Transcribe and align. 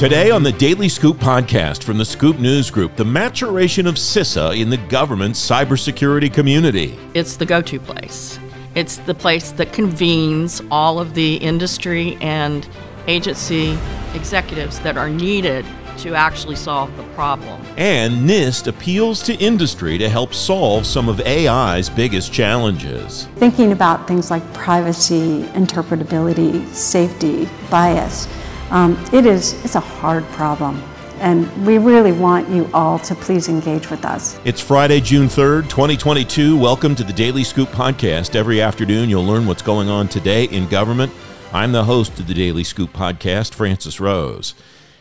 Today 0.00 0.30
on 0.30 0.42
the 0.42 0.52
Daily 0.52 0.88
Scoop 0.88 1.18
podcast 1.18 1.84
from 1.84 1.98
the 1.98 2.06
Scoop 2.06 2.38
News 2.38 2.70
Group, 2.70 2.96
the 2.96 3.04
maturation 3.04 3.86
of 3.86 3.96
CISA 3.96 4.58
in 4.58 4.70
the 4.70 4.78
government 4.78 5.34
cybersecurity 5.34 6.32
community. 6.32 6.98
It's 7.12 7.36
the 7.36 7.44
go 7.44 7.60
to 7.60 7.78
place. 7.78 8.38
It's 8.74 8.96
the 8.96 9.14
place 9.14 9.50
that 9.52 9.74
convenes 9.74 10.62
all 10.70 10.98
of 10.98 11.12
the 11.12 11.36
industry 11.36 12.16
and 12.22 12.66
agency 13.08 13.78
executives 14.14 14.80
that 14.80 14.96
are 14.96 15.10
needed 15.10 15.66
to 15.98 16.14
actually 16.14 16.56
solve 16.56 16.96
the 16.96 17.02
problem. 17.14 17.60
And 17.76 18.26
NIST 18.26 18.68
appeals 18.68 19.22
to 19.24 19.34
industry 19.34 19.98
to 19.98 20.08
help 20.08 20.32
solve 20.32 20.86
some 20.86 21.10
of 21.10 21.20
AI's 21.26 21.90
biggest 21.90 22.32
challenges. 22.32 23.26
Thinking 23.36 23.72
about 23.72 24.08
things 24.08 24.30
like 24.30 24.50
privacy, 24.54 25.42
interpretability, 25.52 26.66
safety, 26.72 27.50
bias 27.70 28.26
um, 28.70 28.92
it 29.12 29.26
is 29.26 29.52
it's 29.64 29.74
a 29.74 29.80
hard 29.80 30.24
problem. 30.28 30.82
And 31.18 31.66
we 31.66 31.76
really 31.76 32.12
want 32.12 32.48
you 32.48 32.70
all 32.72 32.98
to 33.00 33.14
please 33.14 33.48
engage 33.48 33.90
with 33.90 34.06
us. 34.06 34.40
It's 34.44 34.60
Friday, 34.60 35.02
June 35.02 35.26
3rd, 35.26 35.68
2022. 35.68 36.56
Welcome 36.56 36.94
to 36.94 37.04
the 37.04 37.12
Daily 37.12 37.44
Scoop 37.44 37.68
podcast. 37.68 38.34
Every 38.34 38.62
afternoon, 38.62 39.10
you'll 39.10 39.26
learn 39.26 39.46
what's 39.46 39.60
going 39.60 39.90
on 39.90 40.08
today 40.08 40.44
in 40.44 40.66
government. 40.68 41.12
I'm 41.52 41.72
the 41.72 41.84
host 41.84 42.18
of 42.18 42.26
the 42.26 42.32
Daily 42.32 42.64
Scoop 42.64 42.94
podcast, 42.94 43.52
Francis 43.52 44.00
Rose. 44.00 44.54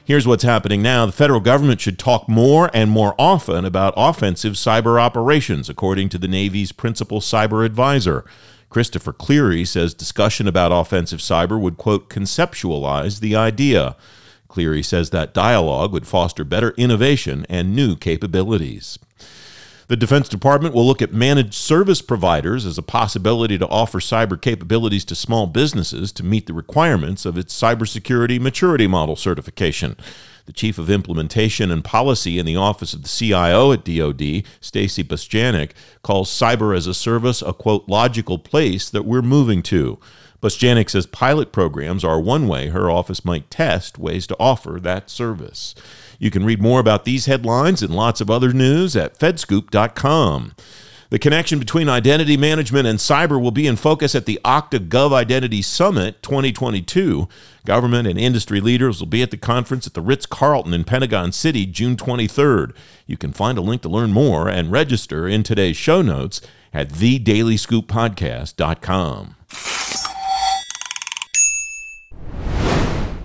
Here's 0.04 0.26
what's 0.26 0.44
happening 0.44 0.82
now. 0.82 1.06
The 1.06 1.12
federal 1.12 1.40
government 1.40 1.80
should 1.80 2.00
talk 2.00 2.28
more 2.28 2.70
and 2.74 2.90
more 2.90 3.14
often 3.20 3.64
about 3.64 3.94
offensive 3.96 4.54
cyber 4.54 5.00
operations, 5.00 5.70
according 5.70 6.10
to 6.10 6.18
the 6.18 6.28
Navy's 6.28 6.72
principal 6.72 7.22
cyber 7.22 7.64
advisor. 7.64 8.26
Christopher 8.70 9.14
Cleary 9.14 9.66
says 9.66 9.94
discussion 9.94 10.48
about 10.48 10.72
offensive 10.72 11.20
cyber 11.20 11.60
would, 11.60 11.78
quote, 11.78 12.10
conceptualize 12.10 13.20
the 13.20 13.36
idea. 13.36 13.96
Cleary 14.48 14.84
says 14.84 15.10
that 15.10 15.34
dialogue 15.34 15.92
would 15.92 16.08
foster 16.08 16.44
better 16.44 16.72
innovation 16.72 17.46
and 17.50 17.76
new 17.76 17.96
capabilities. 17.96 19.00
The 19.88 19.98
Defense 19.98 20.30
Department 20.30 20.76
will 20.76 20.86
look 20.86 21.02
at 21.02 21.14
managed 21.14 21.56
service 21.56 22.04
providers 22.04 22.64
as 22.64 22.78
a 22.78 22.84
possibility 22.84 23.58
to 23.58 23.68
offer 23.70 24.00
cyber 24.00 24.40
capabilities 24.40 25.04
to 25.06 25.16
small 25.16 25.48
businesses 25.48 26.12
to 26.12 26.24
meet 26.24 26.46
the 26.46 26.54
requirements 26.54 27.26
of 27.26 27.40
its 27.40 27.60
cybersecurity 27.60 28.40
maturity 28.40 28.86
model 28.86 29.16
certification. 29.16 29.98
The 30.50 30.54
Chief 30.54 30.80
of 30.80 30.90
Implementation 30.90 31.70
and 31.70 31.84
Policy 31.84 32.40
in 32.40 32.46
the 32.48 32.56
Office 32.56 32.96
of 32.96 33.04
the 33.04 33.08
CIO 33.08 33.72
at 33.72 33.86
DoD, 33.86 34.44
Stacy 34.60 35.04
Bostjanick, 35.04 35.74
calls 36.02 36.28
cyber 36.28 36.76
as 36.76 36.88
a 36.88 36.94
service 36.96 37.44
a 37.44 37.54
quote 37.54 37.88
logical 37.88 38.40
place 38.40 38.90
that 38.90 39.06
we're 39.06 39.22
moving 39.22 39.62
to. 39.62 40.00
Bostjanick 40.42 40.90
says 40.90 41.06
pilot 41.06 41.52
programs 41.52 42.04
are 42.04 42.20
one 42.20 42.48
way 42.48 42.70
her 42.70 42.90
office 42.90 43.24
might 43.24 43.52
test 43.52 44.00
ways 44.00 44.26
to 44.26 44.36
offer 44.40 44.80
that 44.82 45.12
service. 45.12 45.76
You 46.18 46.32
can 46.32 46.44
read 46.44 46.64
more 46.64 46.80
about 46.80 47.06
these 47.06 47.28
headlines 47.28 47.84
and 47.84 47.96
lots 47.96 48.20
of 48.20 48.32
other 48.32 48.52
news 48.52 48.96
at 48.96 49.20
fedscoop.com. 49.20 50.54
The 51.12 51.18
connection 51.18 51.58
between 51.58 51.90
identity 51.90 52.38
management 52.38 52.88
and 52.88 53.00
cyber 53.00 53.42
will 53.42 53.50
be 53.50 53.66
in 53.66 53.78
focus 53.78 54.14
at 54.14 54.28
the 54.28 54.40
Okta 54.46 54.90
Gov 54.90 55.12
Identity 55.12 55.64
Summit 55.64 56.22
2022. 56.22 57.28
Government 57.66 58.08
and 58.08 58.20
industry 58.20 58.62
leaders 58.62 59.00
will 59.00 59.08
be 59.08 59.24
at 59.24 59.32
the 59.32 59.38
conference 59.38 59.88
at 59.88 59.96
the 59.96 60.02
Ritz 60.02 60.28
Carlton 60.28 60.72
in 60.72 60.84
Pentagon 60.84 61.32
City 61.32 61.66
June 61.66 61.96
23rd. 61.96 62.76
You 63.08 63.18
can 63.18 63.34
find 63.34 63.58
a 63.58 63.62
link 63.62 63.82
to 63.82 63.90
learn 63.90 64.12
more 64.12 64.48
and 64.48 64.72
register 64.72 65.28
in 65.28 65.42
today's 65.42 65.78
show 65.78 66.04
notes 66.04 66.42
at 66.72 66.90
thedailyscooppodcast.com. 66.90 69.36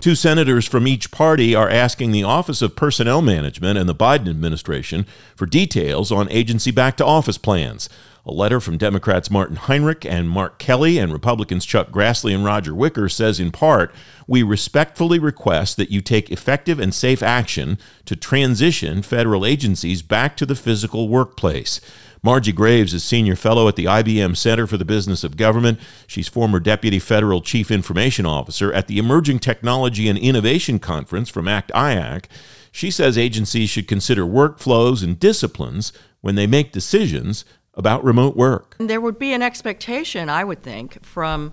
Two 0.05 0.14
senators 0.14 0.66
from 0.66 0.86
each 0.86 1.10
party 1.10 1.55
are 1.55 1.70
asking 1.70 2.12
the 2.12 2.24
Office 2.24 2.60
of 2.60 2.77
Personnel 2.77 3.22
Management 3.22 3.78
and 3.78 3.88
the 3.88 3.94
Biden 3.94 4.28
administration 4.28 5.06
for 5.34 5.46
details 5.46 6.12
on 6.12 6.30
agency 6.30 6.70
back 6.70 6.98
to 6.98 7.06
office 7.06 7.39
plans. 7.39 7.89
A 8.27 8.30
letter 8.30 8.61
from 8.61 8.77
Democrats 8.77 9.30
Martin 9.30 9.56
Heinrich 9.56 10.05
and 10.05 10.28
Mark 10.28 10.58
Kelly 10.58 10.98
and 10.98 11.11
Republicans 11.11 11.64
Chuck 11.64 11.89
Grassley 11.89 12.34
and 12.34 12.45
Roger 12.45 12.74
Wicker 12.74 13.08
says, 13.08 13.40
in 13.40 13.51
part, 13.51 13.95
we 14.27 14.42
respectfully 14.42 15.18
request 15.18 15.78
that 15.78 15.90
you 15.90 16.02
take 16.02 16.30
effective 16.30 16.78
and 16.78 16.95
safe 16.95 17.23
action 17.23 17.78
to 18.05 18.14
transition 18.14 19.01
federal 19.01 19.46
agencies 19.46 20.02
back 20.02 20.36
to 20.36 20.45
the 20.45 20.55
physical 20.55 21.08
workplace. 21.08 21.80
Margie 22.24 22.52
Graves 22.52 22.95
is 22.95 23.05
Senior 23.05 23.36
Fellow 23.36 23.68
at 23.68 23.77
the 23.77 23.85
IBM 23.85 24.35
Center 24.35 24.67
for 24.67 24.79
the 24.79 24.85
Business 24.86 25.24
of 25.24 25.36
Government. 25.36 25.79
She's 26.07 26.27
former 26.27 26.58
Deputy 26.58 26.98
Federal 26.98 27.42
Chief 27.42 27.70
Information 27.70 28.24
Officer 28.24 28.73
at 28.73 28.86
the 28.86 28.96
Emerging 28.96 29.40
Technology 29.40 30.08
and 30.08 30.18
Innovation 30.18 30.79
Conference 30.79 31.29
from 31.29 31.46
ACT 31.46 31.70
IAC. 31.73 32.24
She 32.73 32.90
says 32.90 33.18
agencies 33.18 33.68
should 33.68 33.86
consider 33.86 34.24
workflows 34.24 35.05
and 35.05 35.20
disciplines 35.20 35.92
when 36.23 36.34
they 36.34 36.46
make 36.46 36.73
decisions 36.73 37.45
about 37.74 38.02
remote 38.02 38.39
work. 38.39 38.74
There 38.79 39.02
would 39.02 39.18
be 39.18 39.34
an 39.34 39.42
expectation, 39.42 40.30
I 40.30 40.45
would 40.45 40.63
think, 40.63 41.05
from 41.05 41.52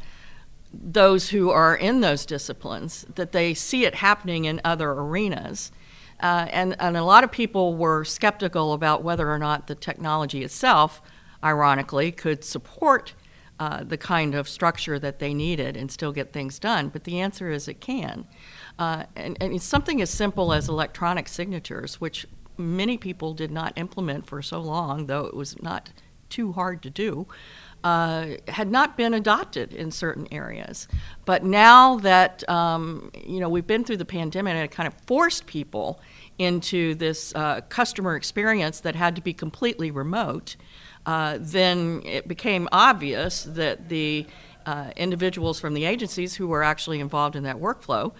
those 0.71 1.31
who 1.31 1.49
are 1.49 1.75
in 1.75 1.99
those 1.99 2.25
disciplines 2.25 3.05
that 3.15 3.33
they 3.33 3.53
see 3.53 3.83
it 3.83 3.95
happening 3.95 4.45
in 4.45 4.61
other 4.63 4.91
arenas 4.91 5.69
uh, 6.21 6.47
and, 6.51 6.75
and 6.79 6.95
a 6.95 7.03
lot 7.03 7.23
of 7.23 7.31
people 7.31 7.75
were 7.75 8.03
skeptical 8.03 8.73
about 8.73 9.03
whether 9.03 9.29
or 9.29 9.39
not 9.39 9.67
the 9.67 9.75
technology 9.75 10.43
itself, 10.43 11.01
ironically, 11.43 12.11
could 12.11 12.43
support 12.43 13.13
uh, 13.59 13.83
the 13.83 13.97
kind 13.97 14.33
of 14.33 14.49
structure 14.49 14.97
that 14.97 15.19
they 15.19 15.33
needed 15.33 15.77
and 15.77 15.91
still 15.91 16.11
get 16.11 16.33
things 16.33 16.57
done. 16.57 16.89
But 16.89 17.03
the 17.03 17.19
answer 17.19 17.51
is 17.51 17.67
it 17.67 17.79
can. 17.79 18.25
Uh, 18.79 19.03
and, 19.15 19.37
and 19.39 19.61
something 19.61 20.01
as 20.01 20.09
simple 20.09 20.51
as 20.51 20.67
electronic 20.67 21.27
signatures, 21.27 22.01
which 22.01 22.25
many 22.57 22.97
people 22.97 23.33
did 23.33 23.51
not 23.51 23.73
implement 23.77 24.25
for 24.25 24.41
so 24.41 24.59
long, 24.59 25.05
though 25.05 25.25
it 25.25 25.35
was 25.35 25.61
not 25.61 25.91
too 26.29 26.53
hard 26.53 26.81
to 26.81 26.89
do. 26.89 27.27
Uh, 27.83 28.35
had 28.47 28.69
not 28.69 28.95
been 28.95 29.15
adopted 29.15 29.73
in 29.73 29.89
certain 29.89 30.27
areas. 30.31 30.87
But 31.25 31.43
now 31.43 31.97
that 31.97 32.47
um, 32.47 33.11
you 33.25 33.39
know 33.39 33.49
we've 33.49 33.65
been 33.65 33.83
through 33.83 33.97
the 33.97 34.05
pandemic 34.05 34.53
and 34.53 34.63
it 34.63 34.69
kind 34.69 34.85
of 34.85 34.93
forced 35.07 35.47
people 35.47 35.99
into 36.37 36.93
this 36.93 37.33
uh, 37.33 37.61
customer 37.69 38.15
experience 38.15 38.81
that 38.81 38.95
had 38.95 39.15
to 39.15 39.21
be 39.21 39.33
completely 39.33 39.89
remote, 39.89 40.57
uh, 41.07 41.39
then 41.39 42.03
it 42.05 42.27
became 42.27 42.69
obvious 42.71 43.43
that 43.43 43.89
the 43.89 44.27
uh, 44.65 44.91
individuals 44.95 45.59
from 45.59 45.73
the 45.73 45.85
agencies 45.85 46.35
who 46.35 46.47
were 46.47 46.63
actually 46.63 46.99
involved 46.99 47.35
in 47.35 47.43
that 47.43 47.57
workflow 47.57 48.13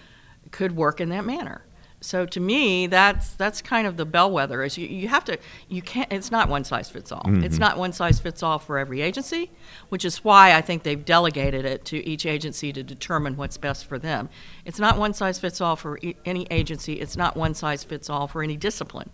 could 0.50 0.74
work 0.74 1.00
in 1.00 1.08
that 1.10 1.24
manner. 1.24 1.64
So 2.02 2.26
to 2.26 2.40
me, 2.40 2.86
that's 2.86 3.30
that's 3.30 3.62
kind 3.62 3.86
of 3.86 3.96
the 3.96 4.04
bellwether. 4.04 4.62
Is 4.62 4.76
you, 4.76 4.86
you 4.86 5.08
have 5.08 5.24
to 5.26 5.38
you 5.68 5.82
can't. 5.82 6.12
It's 6.12 6.30
not 6.30 6.48
one 6.48 6.64
size 6.64 6.90
fits 6.90 7.12
all. 7.12 7.22
Mm-hmm. 7.22 7.44
It's 7.44 7.58
not 7.58 7.78
one 7.78 7.92
size 7.92 8.20
fits 8.20 8.42
all 8.42 8.58
for 8.58 8.78
every 8.78 9.00
agency, 9.00 9.50
which 9.88 10.04
is 10.04 10.24
why 10.24 10.54
I 10.54 10.60
think 10.60 10.82
they've 10.82 11.04
delegated 11.04 11.64
it 11.64 11.84
to 11.86 12.04
each 12.06 12.26
agency 12.26 12.72
to 12.72 12.82
determine 12.82 13.36
what's 13.36 13.56
best 13.56 13.86
for 13.86 13.98
them. 13.98 14.28
It's 14.64 14.78
not 14.78 14.98
one 14.98 15.14
size 15.14 15.38
fits 15.38 15.60
all 15.60 15.76
for 15.76 15.98
e- 15.98 16.16
any 16.24 16.46
agency. 16.50 16.94
It's 16.94 17.16
not 17.16 17.36
one 17.36 17.54
size 17.54 17.84
fits 17.84 18.10
all 18.10 18.26
for 18.26 18.42
any 18.42 18.56
discipline. 18.56 19.10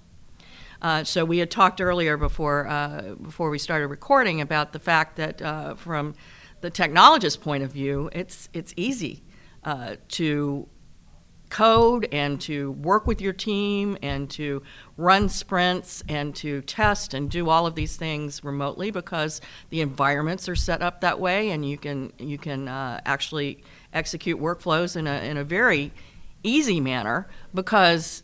Uh, 0.81 1.05
so 1.05 1.25
we 1.25 1.39
had 1.39 1.51
talked 1.51 1.81
earlier 1.81 2.17
before 2.17 2.67
uh, 2.69 3.15
before 3.21 3.51
we 3.51 3.59
started 3.59 3.89
recording 3.89 4.41
about 4.41 4.73
the 4.73 4.79
fact 4.79 5.17
that 5.17 5.43
uh, 5.43 5.75
from 5.75 6.15
the 6.61 6.71
technologist 6.71 7.41
point 7.41 7.63
of 7.63 7.73
view, 7.73 8.09
it's 8.13 8.49
it's 8.53 8.73
easy 8.77 9.23
uh, 9.65 9.97
to 10.09 10.69
code 11.51 12.09
and 12.13 12.41
to 12.43 12.73
work 12.73 13.07
with 13.07 13.21
your 13.21 13.33
team 13.33 13.97
and 14.03 14.29
to 14.31 14.63
run 14.97 15.29
sprints 15.29 16.03
and 16.09 16.35
to 16.37 16.61
test 16.63 17.15
and 17.15 17.31
do 17.31 17.49
all 17.49 17.67
of 17.67 17.75
these 17.75 17.97
things 17.97 18.45
remotely 18.45 18.91
because 18.91 19.41
the 19.71 19.81
environments 19.81 20.49
are 20.49 20.57
set 20.57 20.83
up 20.83 21.01
that 21.01 21.19
way 21.19 21.51
and 21.51 21.69
you 21.69 21.79
can 21.79 22.13
you 22.19 22.39
can 22.39 22.69
uh, 22.69 23.01
actually 23.05 23.63
execute 23.93 24.41
workflows 24.41 24.97
in 24.97 25.07
a, 25.07 25.21
in 25.25 25.37
a 25.37 25.45
very 25.45 25.93
easy 26.43 26.81
manner 26.81 27.29
because 27.55 28.23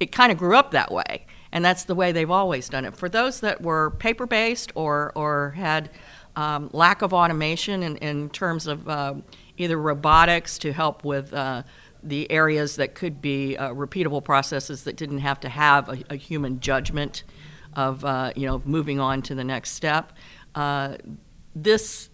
it 0.00 0.12
kind 0.12 0.30
of 0.32 0.38
grew 0.38 0.56
up 0.56 0.70
that 0.72 0.90
way. 0.90 1.26
And 1.50 1.64
that's 1.64 1.84
the 1.84 1.94
way 1.94 2.12
they've 2.12 2.30
always 2.30 2.68
done 2.68 2.84
it. 2.84 2.96
For 2.96 3.08
those 3.08 3.40
that 3.40 3.62
were 3.62 3.90
paper 3.90 4.26
based 4.26 4.70
or 4.74 5.12
or 5.14 5.50
had 5.50 5.90
um, 6.36 6.70
lack 6.72 7.02
of 7.02 7.12
automation 7.12 7.82
in, 7.82 7.96
in 7.96 8.30
terms 8.30 8.66
of 8.66 8.88
uh, 8.88 9.14
either 9.56 9.76
robotics 9.76 10.58
to 10.58 10.72
help 10.72 11.04
with 11.04 11.32
uh, 11.32 11.62
the 12.08 12.30
areas 12.30 12.76
that 12.76 12.94
could 12.94 13.20
be 13.20 13.56
uh, 13.56 13.70
repeatable 13.70 14.24
processes 14.24 14.84
that 14.84 14.96
didn't 14.96 15.18
have 15.18 15.40
to 15.40 15.48
have 15.48 15.88
a, 15.88 16.04
a 16.10 16.16
human 16.16 16.60
judgment 16.60 17.24
of 17.74 18.04
uh, 18.04 18.32
you 18.34 18.46
know 18.46 18.62
moving 18.64 18.98
on 18.98 19.22
to 19.22 19.34
the 19.34 19.44
next 19.44 19.70
step. 19.72 20.12
Uh, 20.54 20.96
this 21.54 22.10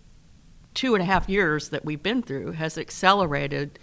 two 0.75 0.95
and 0.95 1.03
a 1.03 1.05
half 1.05 1.29
years 1.29 1.69
that 1.69 1.85
we've 1.85 2.03
been 2.03 2.23
through 2.23 2.53
has 2.53 2.77
accelerated 2.77 3.79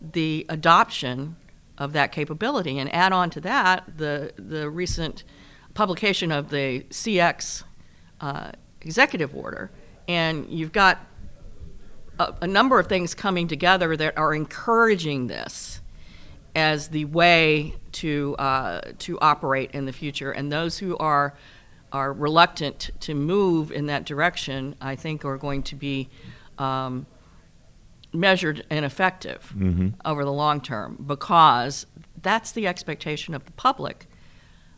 the 0.00 0.46
adoption 0.48 1.36
of 1.76 1.92
that 1.92 2.12
capability, 2.12 2.78
and 2.78 2.92
add 2.94 3.12
on 3.12 3.30
to 3.30 3.40
that 3.40 3.84
the 3.96 4.32
the 4.36 4.68
recent 4.68 5.24
publication 5.74 6.32
of 6.32 6.50
the 6.50 6.80
CX 6.90 7.64
uh, 8.20 8.50
executive 8.80 9.34
order, 9.34 9.70
and 10.08 10.46
you've 10.48 10.72
got 10.72 11.06
a, 12.20 12.34
a 12.42 12.46
number 12.46 12.78
of 12.78 12.86
things 12.86 13.14
coming 13.14 13.48
together 13.48 13.96
that 13.96 14.16
are 14.16 14.32
encouraging 14.34 15.26
this. 15.28 15.80
as 16.54 16.88
the 16.88 17.04
way 17.04 17.74
to 17.92 18.34
uh, 18.38 18.80
to 18.98 19.12
operate 19.20 19.70
in 19.72 19.86
the 19.86 19.92
future. 19.92 20.32
And 20.38 20.50
those 20.50 20.78
who 20.82 20.96
are 20.98 21.32
are 21.92 22.12
reluctant 22.12 22.90
to 23.00 23.14
move 23.14 23.70
in 23.78 23.86
that 23.86 24.04
direction, 24.04 24.74
I 24.80 24.96
think, 24.96 25.24
are 25.24 25.38
going 25.38 25.62
to 25.64 25.76
be 25.76 26.08
um, 26.58 27.06
measured 28.12 28.64
and 28.70 28.84
effective 28.84 29.52
Mm-hmm. 29.56 29.88
over 30.04 30.24
the 30.24 30.32
long 30.32 30.60
term 30.60 30.96
because 31.06 31.86
that's 32.22 32.52
the 32.52 32.66
expectation 32.66 33.34
of 33.34 33.44
the 33.44 33.52
public. 33.52 34.06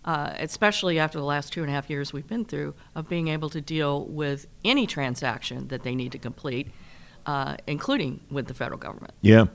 Uh, 0.04 0.32
especially 0.40 0.98
after 0.98 1.18
the 1.18 1.24
last 1.24 1.52
two 1.52 1.62
and 1.62 1.70
a 1.70 1.72
half 1.72 1.88
years 1.88 2.12
we've 2.12 2.26
been 2.26 2.44
through, 2.44 2.74
of 2.94 3.08
being 3.08 3.28
able 3.28 3.48
to 3.48 3.60
deal 3.60 4.04
with 4.06 4.46
any 4.64 4.84
transaction 4.86 5.68
that 5.68 5.82
they 5.84 5.94
need 5.94 6.10
to 6.12 6.18
complete, 6.18 6.66
uh, 7.26 7.56
including 7.66 8.20
with 8.30 8.46
the 8.46 8.54
federal 8.54 8.78
government. 8.78 9.14
Yeah, 9.20 9.46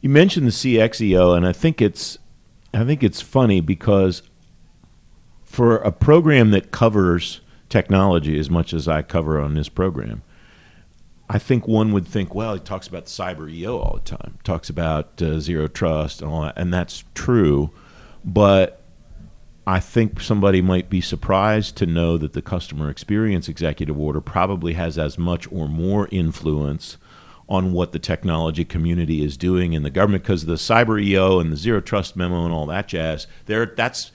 you 0.00 0.08
mentioned 0.08 0.46
the 0.46 0.50
CXEO, 0.50 1.36
and 1.36 1.46
I 1.46 1.52
think 1.52 1.80
it's 1.80 2.18
I 2.72 2.84
think 2.84 3.02
it's 3.02 3.20
funny 3.20 3.60
because 3.60 4.22
for 5.42 5.76
a 5.76 5.92
program 5.92 6.50
that 6.50 6.70
covers 6.70 7.40
technology 7.68 8.38
as 8.38 8.50
much 8.50 8.74
as 8.74 8.88
I 8.88 9.02
cover 9.02 9.40
on 9.40 9.54
this 9.54 9.68
program, 9.68 10.22
I 11.28 11.38
think 11.38 11.66
one 11.66 11.92
would 11.92 12.06
think, 12.06 12.34
well, 12.34 12.54
he 12.54 12.60
talks 12.60 12.86
about 12.86 13.06
cyber 13.06 13.50
EO 13.50 13.78
all 13.78 13.94
the 13.94 14.16
time, 14.16 14.38
talks 14.44 14.68
about 14.68 15.22
uh, 15.22 15.40
zero 15.40 15.68
trust 15.68 16.20
and 16.20 16.30
all 16.30 16.42
that, 16.42 16.58
and 16.58 16.72
that's 16.72 17.04
true, 17.14 17.70
but 18.24 18.82
I 19.66 19.80
think 19.80 20.20
somebody 20.20 20.60
might 20.60 20.90
be 20.90 21.00
surprised 21.00 21.76
to 21.76 21.86
know 21.86 22.18
that 22.18 22.34
the 22.34 22.42
customer 22.42 22.90
experience 22.90 23.48
executive 23.48 23.98
order 23.98 24.20
probably 24.20 24.74
has 24.74 24.98
as 24.98 25.16
much 25.16 25.50
or 25.50 25.68
more 25.68 26.08
influence 26.10 26.98
on 27.48 27.72
what 27.72 27.92
the 27.92 27.98
technology 27.98 28.64
community 28.64 29.22
is 29.24 29.36
doing 29.36 29.74
in 29.74 29.82
the 29.82 29.90
government 29.90 30.22
because 30.22 30.46
the 30.46 30.54
cyber 30.54 31.02
EO 31.02 31.38
and 31.38 31.52
the 31.52 31.56
zero 31.56 31.80
trust 31.80 32.16
memo 32.16 32.44
and 32.44 32.54
all 32.54 32.66
that 32.66 32.88
jazz, 32.88 33.26
there 33.46 33.66
that's 33.66 34.12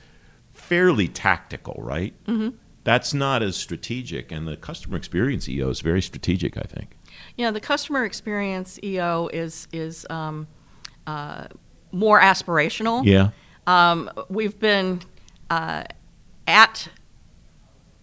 fairly 0.52 1.08
tactical, 1.08 1.76
right? 1.80 2.14
Mm-hmm. 2.26 2.56
That's 2.84 3.14
not 3.14 3.44
as 3.44 3.56
strategic, 3.56 4.32
and 4.32 4.48
the 4.48 4.58
customer 4.58 4.98
experience 4.98 5.48
EO 5.48 5.70
is 5.70 5.82
very 5.82 6.02
strategic, 6.02 6.58
I 6.58 6.64
think. 6.64 6.96
Yeah, 7.36 7.52
the 7.52 7.60
customer 7.60 8.04
experience 8.04 8.80
EO 8.84 9.30
is 9.32 9.68
is 9.72 10.08
um, 10.10 10.48
uh, 11.06 11.48
more 11.92 12.20
aspirational. 12.20 13.06
Yeah. 13.06 13.30
Um, 13.68 14.10
we've 14.30 14.58
been 14.60 15.02
uh, 15.50 15.84
at 16.48 16.90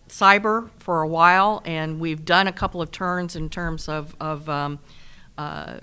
cyber 0.08 0.70
for 0.78 1.02
a 1.02 1.08
while, 1.08 1.62
and 1.64 2.00
we've 2.00 2.24
done 2.24 2.46
a 2.46 2.52
couple 2.52 2.80
of 2.80 2.90
turns 2.90 3.36
in 3.36 3.50
terms 3.50 3.88
of, 3.88 4.14
of 4.20 4.48
um, 4.48 4.78
uh, 5.38 5.78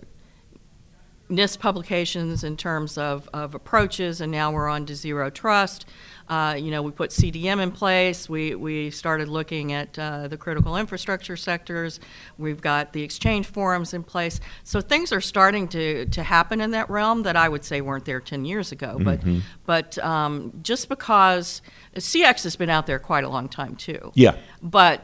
NIST 1.29 1.59
publications, 1.59 2.43
in 2.43 2.57
terms 2.57 2.97
of, 2.97 3.29
of 3.33 3.55
approaches, 3.55 4.21
and 4.21 4.31
now 4.31 4.51
we're 4.51 4.67
on 4.67 4.85
to 4.85 4.95
zero 4.95 5.29
trust. 5.29 5.85
Uh, 6.29 6.55
you 6.57 6.69
know, 6.71 6.81
we 6.81 6.91
put 6.91 7.09
CDM 7.09 7.61
in 7.61 7.71
place. 7.71 8.29
We, 8.29 8.55
we 8.55 8.91
started 8.91 9.27
looking 9.27 9.73
at 9.73 9.97
uh, 9.97 10.27
the 10.27 10.37
critical 10.37 10.77
infrastructure 10.77 11.35
sectors. 11.35 11.99
We've 12.37 12.61
got 12.61 12.93
the 12.93 13.03
exchange 13.03 13.47
forums 13.47 13.93
in 13.93 14.03
place. 14.03 14.39
So 14.63 14.79
things 14.79 15.11
are 15.11 15.21
starting 15.21 15.67
to, 15.69 16.05
to 16.05 16.23
happen 16.23 16.61
in 16.61 16.71
that 16.71 16.89
realm 16.89 17.23
that 17.23 17.35
I 17.35 17.49
would 17.49 17.65
say 17.65 17.81
weren't 17.81 18.05
there 18.05 18.21
10 18.21 18.45
years 18.45 18.71
ago. 18.71 18.99
But, 19.03 19.21
but 19.65 19.97
um, 19.99 20.59
just 20.61 20.87
because 20.87 21.61
CX 21.95 22.43
has 22.43 22.55
been 22.55 22.69
out 22.69 22.85
there 22.85 22.99
quite 22.99 23.23
a 23.23 23.29
long 23.29 23.49
time 23.49 23.75
too. 23.75 24.11
Yeah. 24.13 24.35
But 24.61 25.03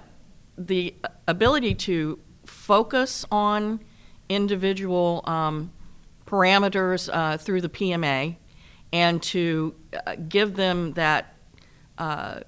the 0.57 0.95
ability 1.27 1.75
to 1.75 2.19
focus 2.45 3.25
on 3.31 3.79
individual 4.29 5.23
um, 5.25 5.71
parameters 6.25 7.09
uh, 7.11 7.37
through 7.37 7.61
the 7.61 7.69
PMA 7.69 8.35
and 8.93 9.21
to 9.21 9.75
uh, 10.05 10.15
give 10.15 10.55
them 10.55 10.93
that 10.93 11.35
uh, 11.97 12.41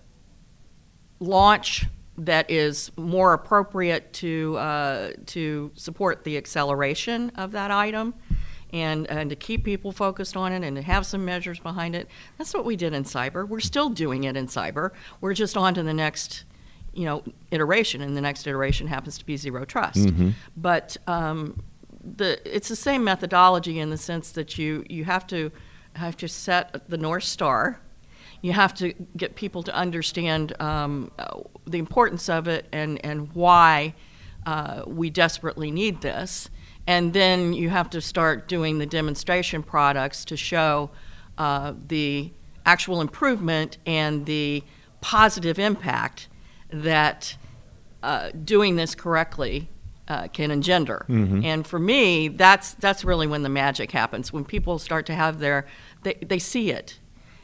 launch 1.19 1.85
that 2.17 2.49
is 2.51 2.91
more 2.97 3.33
appropriate 3.33 4.13
to 4.13 4.55
uh, 4.57 5.11
to 5.25 5.71
support 5.75 6.23
the 6.23 6.37
acceleration 6.37 7.31
of 7.31 7.51
that 7.51 7.71
item 7.71 8.13
and 8.73 9.09
and 9.09 9.29
to 9.29 9.35
keep 9.35 9.63
people 9.63 9.91
focused 9.91 10.37
on 10.37 10.51
it 10.51 10.63
and 10.63 10.75
to 10.75 10.81
have 10.81 11.05
some 11.05 11.25
measures 11.25 11.59
behind 11.59 11.95
it. 11.95 12.07
That's 12.37 12.53
what 12.53 12.65
we 12.65 12.75
did 12.75 12.93
in 12.93 13.03
cyber. 13.03 13.47
We're 13.47 13.59
still 13.59 13.89
doing 13.89 14.23
it 14.23 14.37
in 14.37 14.47
cyber. 14.47 14.91
We're 15.19 15.33
just 15.33 15.57
on 15.57 15.73
to 15.75 15.83
the 15.83 15.93
next 15.93 16.43
you 16.93 17.05
know 17.05 17.23
iteration 17.51 18.01
and 18.01 18.15
the 18.15 18.21
next 18.21 18.45
iteration 18.45 18.87
happens 18.87 19.17
to 19.17 19.25
be 19.25 19.37
zero 19.37 19.65
trust. 19.65 20.09
But 20.57 20.97
um, 21.07 21.63
the 22.03 22.39
it's 22.45 22.69
the 22.69 22.75
same 22.75 23.03
methodology 23.03 23.79
in 23.79 23.89
the 23.89 23.97
sense 23.97 24.31
that 24.31 24.57
you 24.57 24.85
you 24.89 25.05
have 25.05 25.27
to 25.27 25.51
have 25.95 26.17
to 26.17 26.27
set 26.27 26.89
the 26.89 26.97
north 26.97 27.23
star. 27.23 27.79
You 28.41 28.53
have 28.53 28.73
to 28.75 28.93
get 29.15 29.35
people 29.35 29.61
to 29.63 29.75
understand 29.75 30.59
um, 30.59 31.11
the 31.65 31.77
importance 31.77 32.29
of 32.29 32.47
it 32.47 32.65
and 32.71 33.03
and 33.05 33.31
why 33.33 33.93
uh, 34.45 34.83
we 34.87 35.09
desperately 35.09 35.69
need 35.71 36.01
this. 36.01 36.49
And 36.87 37.13
then 37.13 37.53
you 37.53 37.69
have 37.69 37.89
to 37.91 38.01
start 38.01 38.47
doing 38.47 38.79
the 38.79 38.87
demonstration 38.87 39.61
products 39.61 40.25
to 40.25 40.35
show 40.35 40.89
uh, 41.37 41.73
the 41.87 42.31
actual 42.65 43.01
improvement 43.01 43.77
and 43.85 44.25
the 44.25 44.63
positive 44.99 45.59
impact 45.59 46.27
that 46.71 47.35
uh, 48.01 48.31
doing 48.43 48.75
this 48.77 48.95
correctly 48.95 49.69
uh, 50.07 50.27
can 50.27 50.51
engender. 50.51 51.05
And 51.09 51.65
for 51.65 51.79
me, 51.79 52.27
that's 52.27 52.73
that's 52.75 53.03
really 53.05 53.27
when 53.27 53.43
the 53.43 53.49
magic 53.49 53.91
happens. 53.91 54.33
When 54.33 54.43
people 54.45 54.79
start 54.79 55.05
to 55.07 55.13
have 55.15 55.39
their 55.39 55.65
they, 56.03 56.15
they 56.15 56.39
see 56.39 56.71
it, 56.71 56.99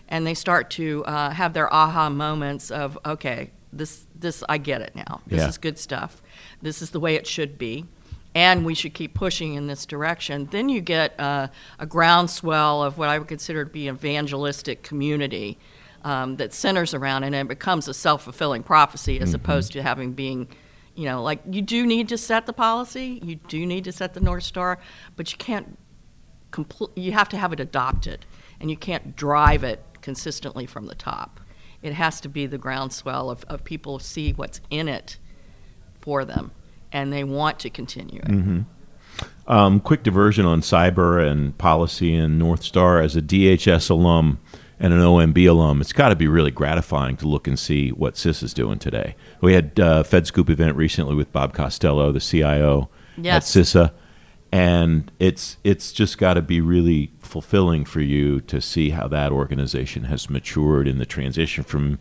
and 0.10 0.26
they 0.26 0.34
start 0.34 0.70
to 0.72 1.04
uh, 1.06 1.30
have 1.32 1.54
their 1.54 1.72
aha 1.74 2.10
moments 2.10 2.72
of 2.72 2.98
okay, 3.06 3.52
this 3.72 4.06
this 4.20 4.44
I 4.50 4.58
get 4.58 4.82
it 4.82 4.96
now. 4.96 5.22
This 5.28 5.42
Yeah. 5.42 5.48
is 5.50 5.58
good 5.58 5.78
stuff. 5.78 6.22
This 6.62 6.82
is 6.82 6.90
the 6.92 7.00
way 7.00 7.16
it 7.16 7.28
should 7.28 7.58
be. 7.58 7.86
And 8.36 8.66
we 8.66 8.76
should 8.76 8.94
keep 8.94 9.16
pushing 9.16 9.56
in 9.56 9.66
this 9.66 9.86
direction. 9.88 10.48
Then 10.52 10.70
you 10.70 10.80
get 10.80 11.20
uh, 11.20 11.48
a 11.80 11.86
groundswell 11.88 12.84
of 12.84 12.98
what 13.00 13.10
I 13.10 13.18
would 13.18 13.28
consider 13.28 13.64
to 13.66 13.72
be 13.72 13.88
evangelistic 13.88 14.84
community 14.84 15.58
um, 16.04 16.36
that 16.36 16.54
centers 16.54 16.94
around 16.94 17.24
it, 17.24 17.28
and 17.28 17.36
it 17.36 17.48
becomes 17.48 17.88
a 17.88 17.94
self 17.94 18.24
fulfilling 18.24 18.62
prophecy 18.64 19.20
as 19.20 19.34
opposed 19.34 19.72
to 19.74 19.82
having 19.82 20.14
being, 20.14 20.48
you 20.98 21.06
know, 21.06 21.22
like 21.22 21.40
you 21.50 21.62
do 21.62 21.86
need 21.86 22.10
to 22.10 22.18
set 22.18 22.48
the 22.48 22.54
policy, 22.54 23.22
you 23.24 23.36
do 23.36 23.66
need 23.68 23.84
to 23.84 23.92
set 23.92 24.16
the 24.16 24.20
North 24.20 24.44
Star, 24.44 24.80
but 25.16 25.32
you 25.32 25.38
can't, 25.38 25.78
compl- 26.52 26.92
you 26.96 27.12
have 27.12 27.30
to 27.30 27.38
have 27.38 27.54
it 27.54 27.60
adopted, 27.60 28.26
and 28.60 28.72
you 28.72 28.76
can't 28.76 29.16
drive 29.16 29.64
it 29.64 29.84
consistently 30.02 30.66
from 30.66 30.88
the 30.88 30.96
top. 30.96 31.40
It 31.84 31.94
has 31.94 32.20
to 32.22 32.30
be 32.30 32.48
the 32.48 32.58
groundswell 32.58 33.30
of, 33.30 33.44
of 33.44 33.64
people 33.64 34.00
see 34.00 34.34
what's 34.34 34.60
in 34.72 34.88
it 34.88 35.18
for 36.02 36.26
them, 36.26 36.50
and 36.92 37.14
they 37.14 37.24
want 37.24 37.60
to 37.60 37.70
continue 37.70 38.20
it. 38.24 38.32
Um, 39.48 39.80
quick 39.80 40.02
diversion 40.02 40.46
on 40.48 40.62
cyber 40.62 41.26
and 41.26 41.56
policy 41.60 42.16
and 42.16 42.40
North 42.40 42.64
Star. 42.64 43.00
As 43.02 43.16
a 43.16 43.22
DHS 43.22 43.92
alum 43.92 44.40
and 44.80 44.94
an 44.94 45.00
OMB 45.00 45.50
alum, 45.50 45.82
it's 45.82 45.94
got 45.94 46.10
to 46.10 46.16
be 46.16 46.28
really 46.28 46.52
gratifying 46.52 47.18
to 47.18 47.28
look 47.28 47.48
and 47.48 47.58
see 47.58 47.90
what 47.90 48.14
CISA 48.14 48.44
is 48.44 48.54
doing 48.54 48.78
today. 48.80 49.16
We 49.42 49.54
had 49.54 49.80
uh, 49.80 50.04
FedScoop 50.04 50.50
event 50.50 50.76
recently 50.76 51.16
with 51.16 51.32
Bob 51.32 51.54
Costello, 51.54 52.12
the 52.12 52.20
CIO 52.20 52.90
Yes. 53.20 53.56
at 53.56 53.64
CISA, 53.64 53.92
and 54.52 55.12
it's 55.20 55.58
it's 55.64 55.92
just 55.92 56.18
got 56.20 56.36
to 56.36 56.42
be 56.42 56.62
really 56.62 57.12
fulfilling 57.20 57.84
for 57.86 58.00
you 58.02 58.40
to 58.42 58.62
see 58.62 58.92
how 58.92 59.08
that 59.08 59.32
organization 59.32 60.04
has 60.06 60.30
matured 60.30 60.88
in 60.88 61.00
the 61.00 61.06
transition 61.06 61.64
from 61.64 61.98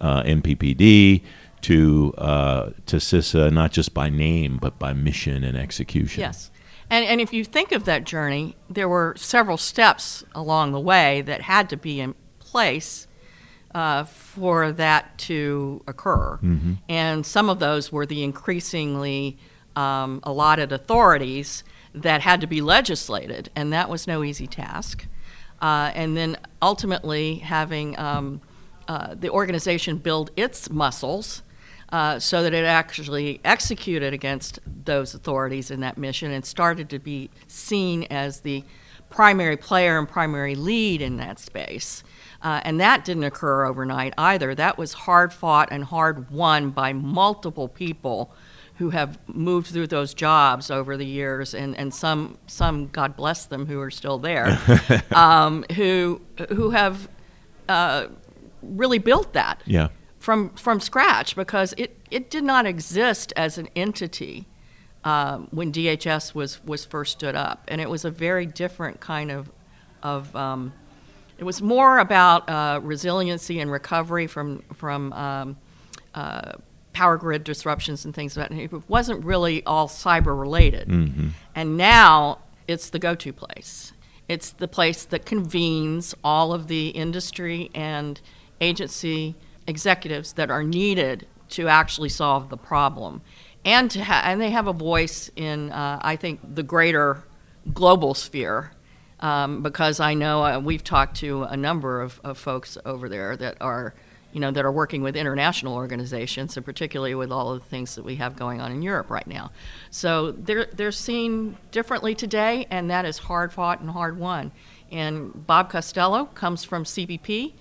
uh, 0.00 0.22
NPPD 0.22 1.22
to 1.62 2.14
uh, 2.16 2.70
to 2.86 2.96
CISA, 2.96 3.52
not 3.52 3.72
just 3.72 3.92
by 3.92 4.08
name 4.08 4.58
but 4.62 4.78
by 4.78 4.92
mission 4.92 5.42
and 5.44 5.58
execution. 5.58 6.20
Yes. 6.20 6.50
And, 6.90 7.04
and 7.04 7.20
if 7.20 7.32
you 7.32 7.44
think 7.44 7.72
of 7.72 7.84
that 7.84 8.04
journey, 8.04 8.56
there 8.68 8.88
were 8.88 9.14
several 9.16 9.56
steps 9.56 10.24
along 10.34 10.72
the 10.72 10.80
way 10.80 11.22
that 11.22 11.40
had 11.42 11.70
to 11.70 11.76
be 11.76 12.00
in 12.00 12.14
place 12.40 13.06
uh, 13.74 14.04
for 14.04 14.72
that 14.72 15.16
to 15.18 15.82
occur. 15.86 16.38
And 16.88 17.24
some 17.24 17.48
of 17.48 17.60
those 17.60 17.92
were 17.92 18.06
the 18.06 18.24
increasingly 18.24 19.38
um, 19.76 20.20
allotted 20.24 20.72
authorities 20.72 21.62
that 21.94 22.20
had 22.20 22.40
to 22.40 22.46
be 22.48 22.60
legislated, 22.60 23.50
and 23.54 23.72
that 23.72 23.88
was 23.88 24.06
no 24.06 24.24
easy 24.24 24.46
task. 24.48 25.06
Uh, 25.62 25.92
and 25.94 26.16
then 26.16 26.36
ultimately 26.60 27.36
having 27.36 27.96
um, 27.98 28.40
uh, 28.88 29.14
the 29.14 29.30
organization 29.30 29.98
build 29.98 30.30
its 30.36 30.70
muscles 30.70 31.42
uh, 31.92 32.18
so 32.18 32.42
that 32.42 32.54
it 32.54 32.64
actually 32.64 33.40
executed 33.44 34.12
against 34.12 34.60
those 34.84 35.14
authorities 35.14 35.70
in 35.70 35.80
that 35.80 35.98
mission 35.98 36.30
and 36.30 36.44
started 36.44 36.88
to 36.90 36.98
be 36.98 37.30
seen 37.48 38.04
as 38.04 38.40
the 38.40 38.64
primary 39.08 39.56
player 39.56 39.98
and 39.98 40.08
primary 40.08 40.54
lead 40.54 41.02
in 41.02 41.16
that 41.16 41.38
space. 41.38 42.04
Uh, 42.42 42.60
and 42.64 42.80
that 42.80 43.04
didn't 43.04 43.24
occur 43.24 43.66
overnight 43.66 44.14
either. 44.16 44.54
That 44.54 44.78
was 44.78 44.92
hard 44.92 45.32
fought 45.32 45.68
and 45.70 45.84
hard 45.84 46.30
won 46.30 46.70
by 46.70 46.92
multiple 46.92 47.68
people 47.68 48.32
who 48.76 48.90
have 48.90 49.18
moved 49.28 49.66
through 49.66 49.88
those 49.88 50.14
jobs 50.14 50.70
over 50.70 50.96
the 50.96 51.04
years, 51.04 51.52
and, 51.52 51.76
and 51.76 51.92
some 51.92 52.38
some 52.46 52.86
God 52.88 53.14
bless 53.14 53.44
them 53.44 53.66
who 53.66 53.78
are 53.78 53.90
still 53.90 54.16
there, 54.16 54.58
um, 55.10 55.66
who 55.74 56.22
who 56.48 56.70
have 56.70 57.06
uh, 57.68 58.06
really 58.62 58.98
built 58.98 59.34
that 59.34 59.62
Yeah. 59.66 59.88
From 60.30 60.50
from 60.50 60.78
scratch 60.78 61.34
because 61.34 61.74
it, 61.76 61.98
it 62.08 62.30
did 62.30 62.44
not 62.44 62.64
exist 62.64 63.32
as 63.34 63.58
an 63.58 63.68
entity 63.74 64.46
um, 65.02 65.48
when 65.50 65.72
DHS 65.72 66.36
was 66.36 66.64
was 66.64 66.84
first 66.84 67.10
stood 67.14 67.34
up, 67.34 67.64
and 67.66 67.80
it 67.80 67.90
was 67.90 68.04
a 68.04 68.12
very 68.12 68.46
different 68.46 69.00
kind 69.00 69.32
of 69.32 69.50
of 70.04 70.36
um, 70.36 70.72
it 71.36 71.42
was 71.42 71.60
more 71.60 71.98
about 71.98 72.48
uh, 72.48 72.78
resiliency 72.80 73.58
and 73.58 73.72
recovery 73.72 74.28
from 74.28 74.62
from 74.72 75.12
um, 75.14 75.56
uh, 76.14 76.52
power 76.92 77.16
grid 77.16 77.42
disruptions 77.42 78.04
and 78.04 78.14
things 78.14 78.36
like 78.36 78.50
that. 78.50 78.56
It 78.56 78.88
wasn't 78.88 79.24
really 79.24 79.64
all 79.64 79.88
cyber 79.88 80.38
related, 80.38 80.88
and 81.56 81.76
now 81.76 82.38
it's 82.68 82.90
the 82.90 83.00
go-to 83.00 83.32
place. 83.32 83.92
It's 84.28 84.50
the 84.50 84.68
place 84.68 85.04
that 85.06 85.26
convenes 85.26 86.14
all 86.22 86.52
of 86.52 86.68
the 86.68 86.90
industry 86.90 87.68
and 87.74 88.20
agency 88.60 89.34
executives 89.70 90.34
that 90.34 90.50
are 90.50 90.62
needed 90.62 91.26
to 91.50 91.68
actually 91.68 92.10
solve 92.10 92.50
the 92.50 92.56
problem, 92.56 93.22
and 93.64 93.90
to 93.90 94.04
ha- 94.04 94.22
and 94.24 94.40
they 94.40 94.50
have 94.50 94.66
a 94.66 94.72
voice 94.72 95.30
in 95.36 95.72
uh, 95.72 95.98
I 96.02 96.16
think 96.16 96.40
the 96.54 96.62
greater 96.62 97.24
global 97.72 98.14
sphere. 98.14 98.72
Um, 99.20 99.62
because 99.62 100.00
I 100.00 100.14
know 100.14 100.42
uh, 100.42 100.60
we've 100.60 100.82
talked 100.82 101.18
to 101.18 101.42
a 101.42 101.54
number 101.54 102.00
of, 102.00 102.18
of 102.24 102.38
folks 102.38 102.78
over 102.86 103.06
there 103.06 103.36
that 103.36 103.58
are, 103.60 103.92
you 104.32 104.40
know, 104.40 104.50
that 104.50 104.64
are 104.64 104.72
working 104.72 105.02
with 105.02 105.14
international 105.14 105.74
organizations, 105.74 106.56
and 106.56 106.64
particularly 106.64 107.14
with 107.14 107.30
all 107.30 107.52
of 107.52 107.60
the 107.60 107.66
things 107.68 107.96
that 107.96 108.02
we 108.02 108.16
have 108.16 108.34
going 108.34 108.62
on 108.62 108.72
in 108.72 108.80
Europe 108.80 109.10
right 109.10 109.26
now. 109.26 109.52
So 109.90 110.32
they're 110.32 110.64
they're 110.72 110.90
seen 110.90 111.58
differently 111.70 112.14
today, 112.14 112.66
and 112.70 112.88
that 112.88 113.04
is 113.04 113.18
hard 113.18 113.52
fought 113.52 113.80
and 113.80 113.90
hard 113.90 114.18
won. 114.18 114.52
And 114.90 115.46
Bob 115.46 115.70
Costello 115.70 116.24
comes 116.26 116.64
from 116.64 116.84
CBP, 116.84 117.52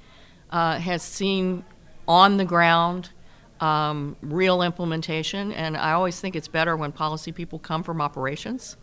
uh, 0.52 0.80
has 0.80 1.04
seen 1.04 1.66
on 2.10 2.38
the 2.38 2.44
ground 2.46 3.12
um, 3.62 4.18
real 4.22 4.62
implementation, 4.64 5.52
and 5.52 5.78
I 5.78 5.92
always 5.92 6.20
think 6.20 6.36
it's 6.36 6.48
better 6.48 6.76
when 6.76 6.92
policy 6.92 7.32
people 7.32 7.60
come 7.60 7.84
from 7.84 8.02
operations 8.02 8.78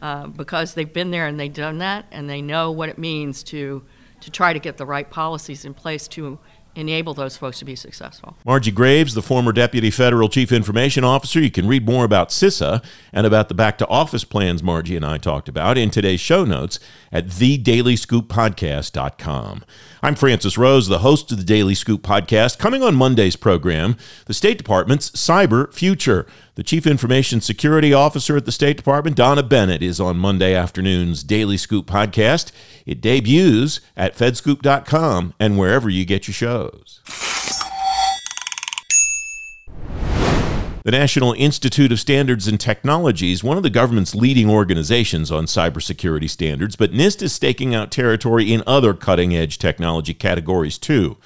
uh, 0.00 0.28
because 0.28 0.74
they've 0.74 0.92
been 0.92 1.10
there 1.10 1.26
and 1.26 1.38
they've 1.38 1.52
done 1.52 1.78
that, 1.78 2.06
and 2.12 2.30
they 2.30 2.40
know 2.40 2.70
what 2.70 2.88
it 2.88 2.96
means 2.96 3.42
to 3.44 3.82
to 4.20 4.30
try 4.30 4.52
to 4.52 4.58
get 4.58 4.76
the 4.76 4.84
right 4.84 5.10
policies 5.10 5.64
in 5.64 5.72
place 5.72 6.06
to 6.06 6.38
enable 6.74 7.14
those 7.14 7.36
folks 7.36 7.58
to 7.58 7.64
be 7.64 7.76
successful. 7.76 8.36
Margie 8.44 8.70
Graves, 8.70 9.14
the 9.14 9.22
former 9.22 9.52
Deputy 9.52 9.90
Federal 9.90 10.28
Chief 10.28 10.52
Information 10.52 11.04
Officer. 11.04 11.40
You 11.40 11.50
can 11.50 11.66
read 11.66 11.86
more 11.86 12.04
about 12.04 12.28
CISA 12.30 12.84
and 13.12 13.26
about 13.26 13.48
the 13.48 13.54
back 13.54 13.78
to 13.78 13.88
office 13.88 14.24
plans 14.24 14.62
Margie 14.62 14.96
and 14.96 15.04
I 15.04 15.18
talked 15.18 15.48
about 15.48 15.76
in 15.76 15.90
today's 15.90 16.20
show 16.20 16.44
notes 16.44 16.78
at 17.12 17.26
thedailyscooppodcast.com. 17.26 19.64
I'm 20.02 20.14
Francis 20.14 20.56
Rose, 20.56 20.88
the 20.88 21.00
host 21.00 21.30
of 21.30 21.38
the 21.38 21.44
Daily 21.44 21.74
Scoop 21.74 22.02
podcast. 22.02 22.58
Coming 22.58 22.82
on 22.82 22.94
Monday's 22.94 23.36
program, 23.36 23.96
the 24.26 24.34
State 24.34 24.58
Department's 24.58 25.10
cyber 25.10 25.72
future. 25.74 26.26
The 26.54 26.62
Chief 26.62 26.86
Information 26.86 27.40
Security 27.40 27.92
Officer 27.92 28.36
at 28.36 28.44
the 28.44 28.52
State 28.52 28.76
Department, 28.76 29.16
Donna 29.16 29.42
Bennett, 29.42 29.82
is 29.82 30.00
on 30.00 30.18
Monday 30.18 30.54
afternoon's 30.54 31.22
Daily 31.22 31.56
Scoop 31.56 31.86
podcast. 31.86 32.52
It 32.86 33.00
debuts 33.00 33.80
at 33.96 34.16
fedscoop.com 34.16 35.34
and 35.38 35.58
wherever 35.58 35.88
you 35.88 36.04
get 36.04 36.28
your 36.28 36.34
shows. 36.60 37.00
The 40.82 40.90
National 40.92 41.34
Institute 41.34 41.92
of 41.92 42.00
Standards 42.00 42.48
and 42.48 42.58
Technology 42.58 43.32
is 43.32 43.44
one 43.44 43.58
of 43.58 43.62
the 43.62 43.70
government's 43.70 44.14
leading 44.14 44.48
organizations 44.48 45.30
on 45.30 45.44
cybersecurity 45.44 46.28
standards, 46.28 46.74
but 46.74 46.92
NIST 46.92 47.22
is 47.22 47.34
staking 47.34 47.74
out 47.74 47.90
territory 47.90 48.50
in 48.50 48.62
other 48.66 48.94
cutting 48.94 49.36
edge 49.36 49.58
technology 49.58 50.14
categories 50.14 50.78
too. 50.78 51.18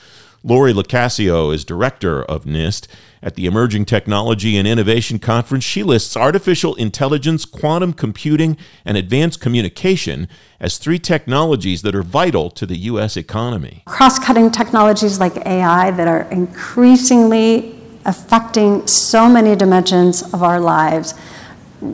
Laurie 0.42 0.74
Locascio 0.74 1.54
is 1.54 1.64
director 1.64 2.22
of 2.24 2.44
NIST. 2.44 2.88
At 3.24 3.36
the 3.36 3.46
Emerging 3.46 3.86
Technology 3.86 4.58
and 4.58 4.68
Innovation 4.68 5.18
Conference, 5.18 5.64
she 5.64 5.82
lists 5.82 6.14
artificial 6.14 6.74
intelligence, 6.74 7.46
quantum 7.46 7.94
computing, 7.94 8.58
and 8.84 8.98
advanced 8.98 9.40
communication 9.40 10.28
as 10.60 10.76
three 10.76 10.98
technologies 10.98 11.80
that 11.82 11.94
are 11.94 12.02
vital 12.02 12.50
to 12.50 12.66
the 12.66 12.76
U.S. 12.80 13.16
economy. 13.16 13.82
Cross 13.86 14.18
cutting 14.18 14.50
technologies 14.50 15.20
like 15.20 15.38
AI 15.46 15.90
that 15.92 16.06
are 16.06 16.30
increasingly 16.30 17.80
affecting 18.04 18.86
so 18.86 19.26
many 19.26 19.56
dimensions 19.56 20.22
of 20.34 20.42
our 20.42 20.60
lives 20.60 21.14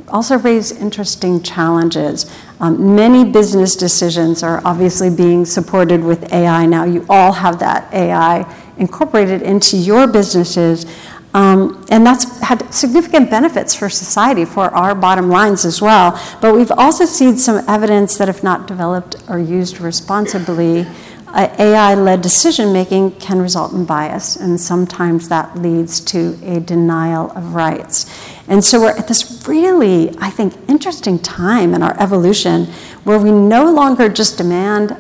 also 0.09 0.39
raise 0.39 0.73
interesting 0.73 1.43
challenges. 1.43 2.31
Um, 2.61 2.95
many 2.95 3.25
business 3.25 3.75
decisions 3.77 4.43
are 4.43 4.61
obviously 4.65 5.11
being 5.11 5.45
supported 5.45 6.03
with 6.03 6.33
AI 6.33 6.67
now. 6.67 6.85
You 6.85 7.05
all 7.09 7.33
have 7.33 7.59
that 7.61 7.93
AI 7.93 8.47
incorporated 8.77 9.43
into 9.43 9.77
your 9.77 10.07
businesses. 10.07 10.87
Um, 11.33 11.85
and 11.91 12.05
that's 12.05 12.41
had 12.41 12.73
significant 12.75 13.31
benefits 13.31 13.75
for 13.75 13.89
society, 13.89 14.45
for 14.45 14.65
our 14.75 14.95
bottom 14.95 15.29
lines 15.29 15.65
as 15.65 15.81
well. 15.81 16.21
But 16.41 16.55
we've 16.55 16.73
also 16.73 17.05
seen 17.05 17.37
some 17.37 17.65
evidence 17.69 18.19
that, 18.19 18.29
if 18.29 18.43
not 18.43 18.67
developed 18.67 19.17
or 19.29 19.39
used 19.39 19.81
responsibly, 19.81 20.87
uh, 21.29 21.55
AI 21.61 21.95
led 21.95 22.23
decision 22.23 22.73
making 22.73 23.13
can 23.13 23.41
result 23.41 23.73
in 23.73 23.85
bias, 23.85 24.35
and 24.35 24.61
sometimes 24.61 25.29
that 25.29 25.57
leads 25.57 26.01
to 26.01 26.37
a 26.43 26.59
denial 26.59 27.31
of 27.37 27.55
rights. 27.55 28.11
And 28.49 28.65
so 28.65 28.81
we're 28.81 28.97
at 28.97 29.07
this 29.07 29.47
really, 29.47 30.11
I 30.19 30.31
think, 30.31 30.55
interesting 30.69 31.21
time 31.21 31.73
in 31.73 31.85
our 31.85 31.97
evolution 32.01 32.67
where 33.05 33.19
we 33.19 33.31
no 33.31 33.71
longer 33.71 34.09
just 34.09 34.39
demand 34.39 34.97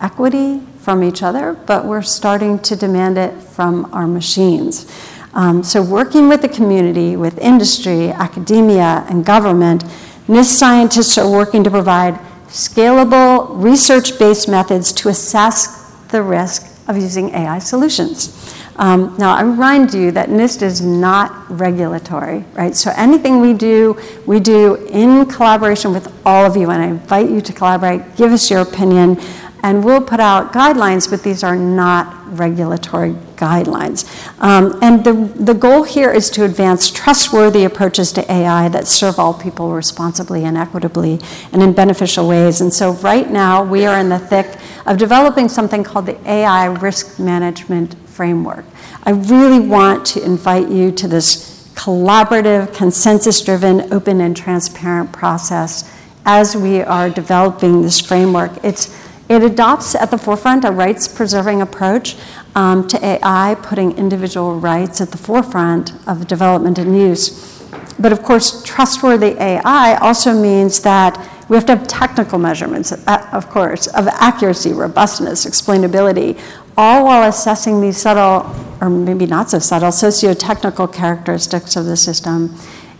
equity 0.00 0.62
from 0.78 1.04
each 1.04 1.22
other, 1.22 1.52
but 1.52 1.84
we're 1.84 2.00
starting 2.00 2.58
to 2.60 2.74
demand 2.74 3.18
it 3.18 3.34
from 3.42 3.92
our 3.92 4.06
machines. 4.06 4.90
Um, 5.36 5.62
so, 5.62 5.82
working 5.82 6.30
with 6.30 6.40
the 6.40 6.48
community, 6.48 7.14
with 7.14 7.38
industry, 7.38 8.08
academia, 8.08 9.04
and 9.10 9.22
government, 9.22 9.84
NIST 10.28 10.56
scientists 10.56 11.18
are 11.18 11.30
working 11.30 11.62
to 11.62 11.70
provide 11.70 12.14
scalable, 12.48 13.62
research 13.62 14.18
based 14.18 14.48
methods 14.48 14.94
to 14.94 15.10
assess 15.10 15.92
the 16.08 16.22
risk 16.22 16.88
of 16.88 16.96
using 16.96 17.34
AI 17.34 17.58
solutions. 17.58 18.54
Um, 18.76 19.14
now, 19.18 19.36
I 19.36 19.42
remind 19.42 19.92
you 19.92 20.10
that 20.12 20.30
NIST 20.30 20.62
is 20.62 20.80
not 20.80 21.50
regulatory, 21.50 22.46
right? 22.54 22.74
So 22.74 22.90
anything 22.96 23.42
we 23.42 23.52
do, 23.52 24.00
we 24.24 24.40
do 24.40 24.76
in 24.86 25.26
collaboration 25.26 25.92
with 25.92 26.10
all 26.24 26.46
of 26.46 26.56
you, 26.56 26.70
and 26.70 26.82
I 26.82 26.86
invite 26.86 27.28
you 27.28 27.42
to 27.42 27.52
collaborate, 27.52 28.16
give 28.16 28.32
us 28.32 28.50
your 28.50 28.60
opinion, 28.60 29.20
and 29.62 29.84
we'll 29.84 30.00
put 30.00 30.20
out 30.20 30.54
guidelines, 30.54 31.10
but 31.10 31.22
these 31.22 31.44
are 31.44 31.56
not 31.56 32.15
regulatory 32.28 33.12
guidelines. 33.36 34.04
Um, 34.40 34.78
and 34.82 35.04
the, 35.04 35.12
the 35.42 35.54
goal 35.54 35.84
here 35.84 36.12
is 36.12 36.30
to 36.30 36.44
advance 36.44 36.90
trustworthy 36.90 37.64
approaches 37.64 38.12
to 38.12 38.32
AI 38.32 38.68
that 38.68 38.86
serve 38.86 39.18
all 39.18 39.34
people 39.34 39.72
responsibly 39.72 40.44
and 40.44 40.56
equitably 40.56 41.20
and 41.52 41.62
in 41.62 41.72
beneficial 41.72 42.28
ways. 42.28 42.60
And 42.60 42.72
so, 42.72 42.92
right 42.92 43.30
now, 43.30 43.62
we 43.62 43.86
are 43.86 43.98
in 43.98 44.08
the 44.08 44.18
thick 44.18 44.58
of 44.86 44.98
developing 44.98 45.48
something 45.48 45.84
called 45.84 46.06
the 46.06 46.30
AI 46.30 46.66
Risk 46.66 47.18
Management 47.18 47.94
Framework. 48.08 48.64
I 49.04 49.10
really 49.10 49.60
want 49.60 50.06
to 50.06 50.24
invite 50.24 50.68
you 50.68 50.90
to 50.92 51.08
this 51.08 51.56
collaborative, 51.74 52.74
consensus 52.74 53.40
driven, 53.42 53.92
open, 53.92 54.20
and 54.20 54.36
transparent 54.36 55.12
process 55.12 55.92
as 56.24 56.56
we 56.56 56.80
are 56.80 57.08
developing 57.08 57.82
this 57.82 58.00
framework. 58.00 58.52
It's 58.64 59.05
it 59.28 59.42
adopts 59.42 59.94
at 59.94 60.10
the 60.10 60.18
forefront 60.18 60.64
a 60.64 60.70
rights 60.70 61.08
preserving 61.08 61.60
approach 61.62 62.16
um, 62.54 62.86
to 62.88 63.04
AI, 63.04 63.56
putting 63.62 63.96
individual 63.98 64.58
rights 64.58 65.00
at 65.00 65.10
the 65.10 65.18
forefront 65.18 65.92
of 66.08 66.26
development 66.26 66.78
and 66.78 66.96
use. 66.96 67.62
But 67.98 68.12
of 68.12 68.22
course, 68.22 68.62
trustworthy 68.62 69.36
AI 69.38 69.96
also 69.96 70.32
means 70.32 70.80
that 70.82 71.16
we 71.48 71.56
have 71.56 71.66
to 71.66 71.76
have 71.76 71.86
technical 71.86 72.38
measurements, 72.38 72.92
uh, 72.92 73.28
of 73.32 73.48
course, 73.50 73.86
of 73.88 74.08
accuracy, 74.08 74.72
robustness, 74.72 75.44
explainability, 75.44 76.38
all 76.76 77.04
while 77.04 77.28
assessing 77.28 77.80
these 77.80 77.96
subtle, 77.96 78.54
or 78.80 78.90
maybe 78.90 79.26
not 79.26 79.50
so 79.50 79.58
subtle, 79.58 79.92
socio 79.92 80.34
technical 80.34 80.86
characteristics 80.86 81.76
of 81.76 81.86
the 81.86 81.96
system 81.96 82.54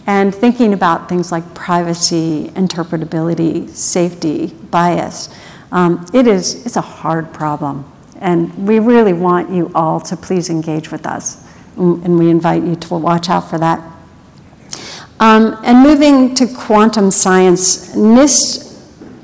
and 0.06 0.33
thinking 0.35 0.73
about 0.73 1.09
things 1.09 1.33
like 1.33 1.54
privacy, 1.54 2.49
interpretability, 2.54 3.68
safety, 3.71 4.47
bias. 4.71 5.28
Um, 5.73 6.06
it 6.14 6.26
is 6.26 6.64
it's 6.66 6.76
a 6.76 6.80
hard 6.80 7.32
problem, 7.32 7.90
and 8.20 8.66
we 8.66 8.78
really 8.78 9.12
want 9.12 9.50
you 9.50 9.70
all 9.75 10.00
to 10.00 10.16
please 10.16 10.50
engage 10.50 10.90
with 10.90 11.06
us, 11.06 11.44
and 11.76 12.18
we 12.18 12.30
invite 12.30 12.62
you 12.62 12.76
to 12.76 12.94
watch 12.94 13.28
out 13.28 13.50
for 13.50 13.58
that. 13.58 13.80
Um, 15.18 15.58
and 15.64 15.82
moving 15.82 16.35
to 16.35 16.46
quantum 16.46 17.11
science, 17.11 17.94
NIST 17.94 18.65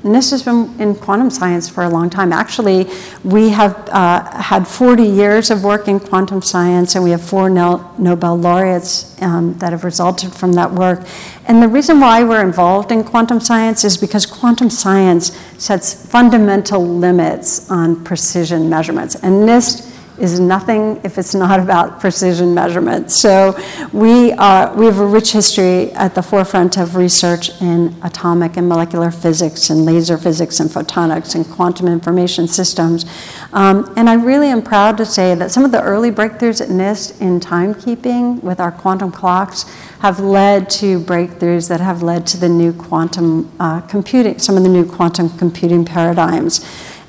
NIST 0.03 0.31
has 0.31 0.43
been 0.43 0.81
in 0.81 0.95
quantum 0.95 1.29
science 1.29 1.69
for 1.69 1.83
a 1.83 1.89
long 1.89 2.09
time. 2.09 2.33
Actually, 2.33 2.89
we 3.23 3.49
have 3.49 3.87
uh, 3.87 4.41
had 4.41 4.67
40 4.67 5.01
years 5.01 5.49
of 5.49 5.63
work 5.63 5.87
in 5.87 5.97
quantum 5.97 6.41
science, 6.41 6.95
and 6.95 7.03
we 7.05 7.11
have 7.11 7.23
four 7.23 7.49
Nobel 7.49 8.35
laureates 8.35 9.21
um, 9.21 9.57
that 9.59 9.71
have 9.71 9.85
resulted 9.85 10.33
from 10.33 10.53
that 10.53 10.69
work. 10.69 11.07
And 11.47 11.63
the 11.63 11.69
reason 11.69 12.01
why 12.01 12.21
we're 12.25 12.43
involved 12.43 12.91
in 12.91 13.05
quantum 13.05 13.39
science 13.39 13.85
is 13.85 13.95
because 13.95 14.25
quantum 14.25 14.69
science 14.69 15.31
sets 15.57 16.05
fundamental 16.05 16.85
limits 16.85 17.71
on 17.71 18.03
precision 18.03 18.69
measurements. 18.69 19.15
And 19.15 19.47
NIST 19.47 19.92
is 20.17 20.39
nothing 20.39 20.99
if 21.03 21.17
it's 21.17 21.33
not 21.33 21.59
about 21.59 21.99
precision 21.99 22.53
measurement. 22.53 23.11
So 23.11 23.57
we, 23.91 24.31
are, 24.33 24.73
we 24.75 24.85
have 24.85 24.99
a 24.99 25.05
rich 25.05 25.31
history 25.31 25.91
at 25.93 26.15
the 26.15 26.21
forefront 26.21 26.77
of 26.77 26.95
research 26.95 27.61
in 27.61 27.95
atomic 28.03 28.57
and 28.57 28.67
molecular 28.67 29.11
physics 29.11 29.69
and 29.69 29.85
laser 29.85 30.17
physics 30.17 30.59
and 30.59 30.69
photonics 30.69 31.35
and 31.35 31.45
quantum 31.45 31.87
information 31.87 32.47
systems. 32.47 33.05
Um, 33.53 33.91
and 33.97 34.09
I 34.09 34.13
really 34.13 34.47
am 34.47 34.61
proud 34.61 34.97
to 34.97 35.05
say 35.05 35.35
that 35.35 35.51
some 35.51 35.65
of 35.65 35.71
the 35.71 35.81
early 35.81 36.11
breakthroughs 36.11 36.61
at 36.61 36.69
NIST 36.69 37.21
in 37.21 37.39
timekeeping 37.39 38.41
with 38.43 38.59
our 38.59 38.71
quantum 38.71 39.11
clocks 39.11 39.63
have 39.99 40.19
led 40.19 40.69
to 40.69 40.99
breakthroughs 40.99 41.69
that 41.69 41.79
have 41.79 42.03
led 42.03 42.27
to 42.27 42.37
the 42.37 42.49
new 42.49 42.73
quantum 42.73 43.51
uh, 43.59 43.81
computing, 43.81 44.37
some 44.37 44.57
of 44.57 44.63
the 44.63 44.69
new 44.69 44.85
quantum 44.85 45.29
computing 45.37 45.85
paradigms. 45.85 46.59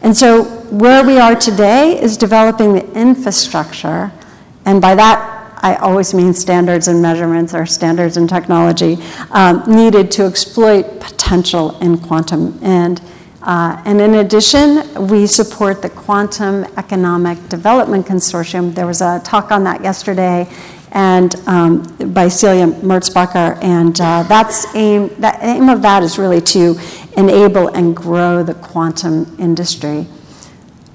And 0.05 0.15
so, 0.15 0.45
where 0.69 1.03
we 1.03 1.19
are 1.19 1.35
today 1.35 1.99
is 1.99 2.19
developing 2.19 2.75
the 2.75 2.93
infrastructure, 2.93 4.13
and 4.67 4.79
by 4.79 4.95
that, 4.95 5.59
I 5.63 5.77
always 5.77 6.13
mean 6.13 6.35
standards 6.35 6.89
and 6.89 7.01
measurements 7.01 7.55
or 7.55 7.65
standards 7.65 8.19
and 8.19 8.29
technology 8.29 8.99
um, 9.31 9.63
needed 9.67 10.11
to 10.13 10.27
exploit 10.27 11.01
potential 11.01 11.79
in 11.81 11.97
quantum. 11.97 12.59
And, 12.63 13.01
uh, 13.41 13.81
and 13.87 13.99
in 13.99 14.17
addition, 14.17 15.09
we 15.09 15.27
support 15.27 15.81
the 15.81 15.89
Quantum 15.89 16.65
Economic 16.77 17.49
Development 17.49 18.07
Consortium. 18.07 18.75
There 18.75 18.87
was 18.87 19.01
a 19.01 19.23
talk 19.25 19.51
on 19.51 19.65
that 19.65 19.83
yesterday 19.83 20.47
and 20.95 21.35
um, 21.47 21.83
by 22.13 22.29
Celia 22.29 22.67
Merzbacher, 22.67 23.59
and 23.63 24.01
uh, 24.01 24.23
that's 24.23 24.73
aim. 24.77 25.09
The 25.19 25.37
aim 25.43 25.69
of 25.69 25.83
that 25.83 26.05
is 26.05 26.19
really 26.19 26.41
to 26.43 26.77
enable 27.17 27.69
and 27.69 27.97
grow 27.97 28.43
the 28.43 28.55
quantum 28.55 29.37
industry. 29.39 30.07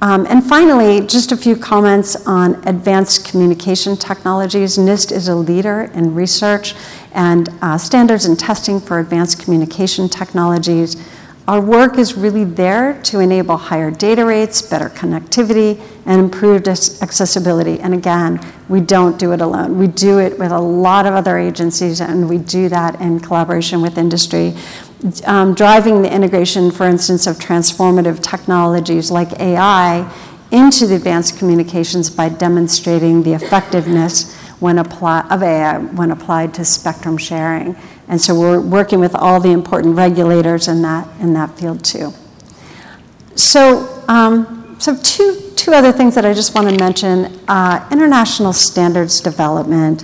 Um, 0.02 0.26
and 0.28 0.42
finally, 0.44 1.06
just 1.06 1.34
a 1.34 1.38
few 1.38 1.58
comments 1.58 2.16
on 2.26 2.56
advanced 2.66 3.26
communication 3.26 3.98
technologies. 3.98 4.78
NIST 4.78 5.12
is 5.12 5.28
a 5.28 5.36
leader 5.36 5.92
in 5.94 6.16
research 6.16 6.74
and 7.12 7.50
uh, 7.62 7.78
standards 7.78 8.24
and 8.24 8.40
testing 8.40 8.80
for 8.80 9.00
advanced 9.00 9.44
communication 9.44 10.08
technologies. 10.08 10.96
Our 11.50 11.62
work 11.62 11.98
is 11.98 12.14
really 12.14 12.44
there 12.44 13.02
to 13.06 13.20
enable 13.20 13.58
higher 13.58 13.90
data 13.90 14.24
rates, 14.24 14.62
better 14.62 14.88
connectivity, 14.88 15.82
and 16.06 16.22
improved 16.22 16.68
accessibility. 16.68 17.80
And 17.80 17.92
again, 17.92 18.40
we 18.68 18.82
don't 18.82 19.18
do 19.18 19.32
it 19.32 19.42
alone. 19.42 19.80
We 19.80 19.88
do 19.88 20.20
it 20.20 20.38
with 20.38 20.52
a 20.52 20.60
lot 20.60 21.08
of 21.08 21.16
other 21.16 21.40
agencies, 21.40 22.02
and 22.02 22.30
we 22.30 22.38
do 22.38 22.70
that 22.70 23.02
in 23.02 23.20
collaboration 23.20 23.82
with 23.82 23.98
industry. 23.98 24.54
Um, 25.26 25.56
driving 25.56 26.04
the 26.04 26.14
integration, 26.14 26.70
for 26.70 26.86
instance, 26.86 27.26
of 27.26 27.38
transformative 27.38 28.22
technologies 28.22 29.10
like 29.10 29.40
AI 29.40 30.08
into 30.52 30.86
the 30.86 30.98
advanced 30.98 31.40
communications 31.40 32.12
by 32.12 32.30
demonstrating 32.30 33.24
the 33.24 33.34
effectiveness 33.34 34.39
when 34.60 34.78
apply, 34.78 35.22
of 35.30 35.42
AI 35.42 35.78
when 35.78 36.12
applied 36.12 36.54
to 36.56 36.66
spectrum 36.66 37.18
sharing. 37.18 37.76
And 38.08 38.20
so 38.20 38.38
we're 38.38 38.60
working 38.60 39.00
with 39.00 39.16
all 39.16 39.40
the 39.40 39.52
important 39.52 39.96
regulators 39.96 40.68
in 40.68 40.82
that, 40.82 41.08
in 41.20 41.34
that 41.34 41.58
field 41.58 41.84
too. 41.84 42.14
So, 43.36 44.04
um, 44.08 44.76
so 44.80 44.98
two, 44.98 45.52
two 45.56 45.72
other 45.72 45.92
things 45.92 46.16
that 46.16 46.26
I 46.26 46.34
just 46.34 46.56
want 46.56 46.70
to 46.70 46.78
mention 46.78 47.40
uh, 47.48 47.88
international 47.92 48.54
standards 48.54 49.22
development 49.22 50.04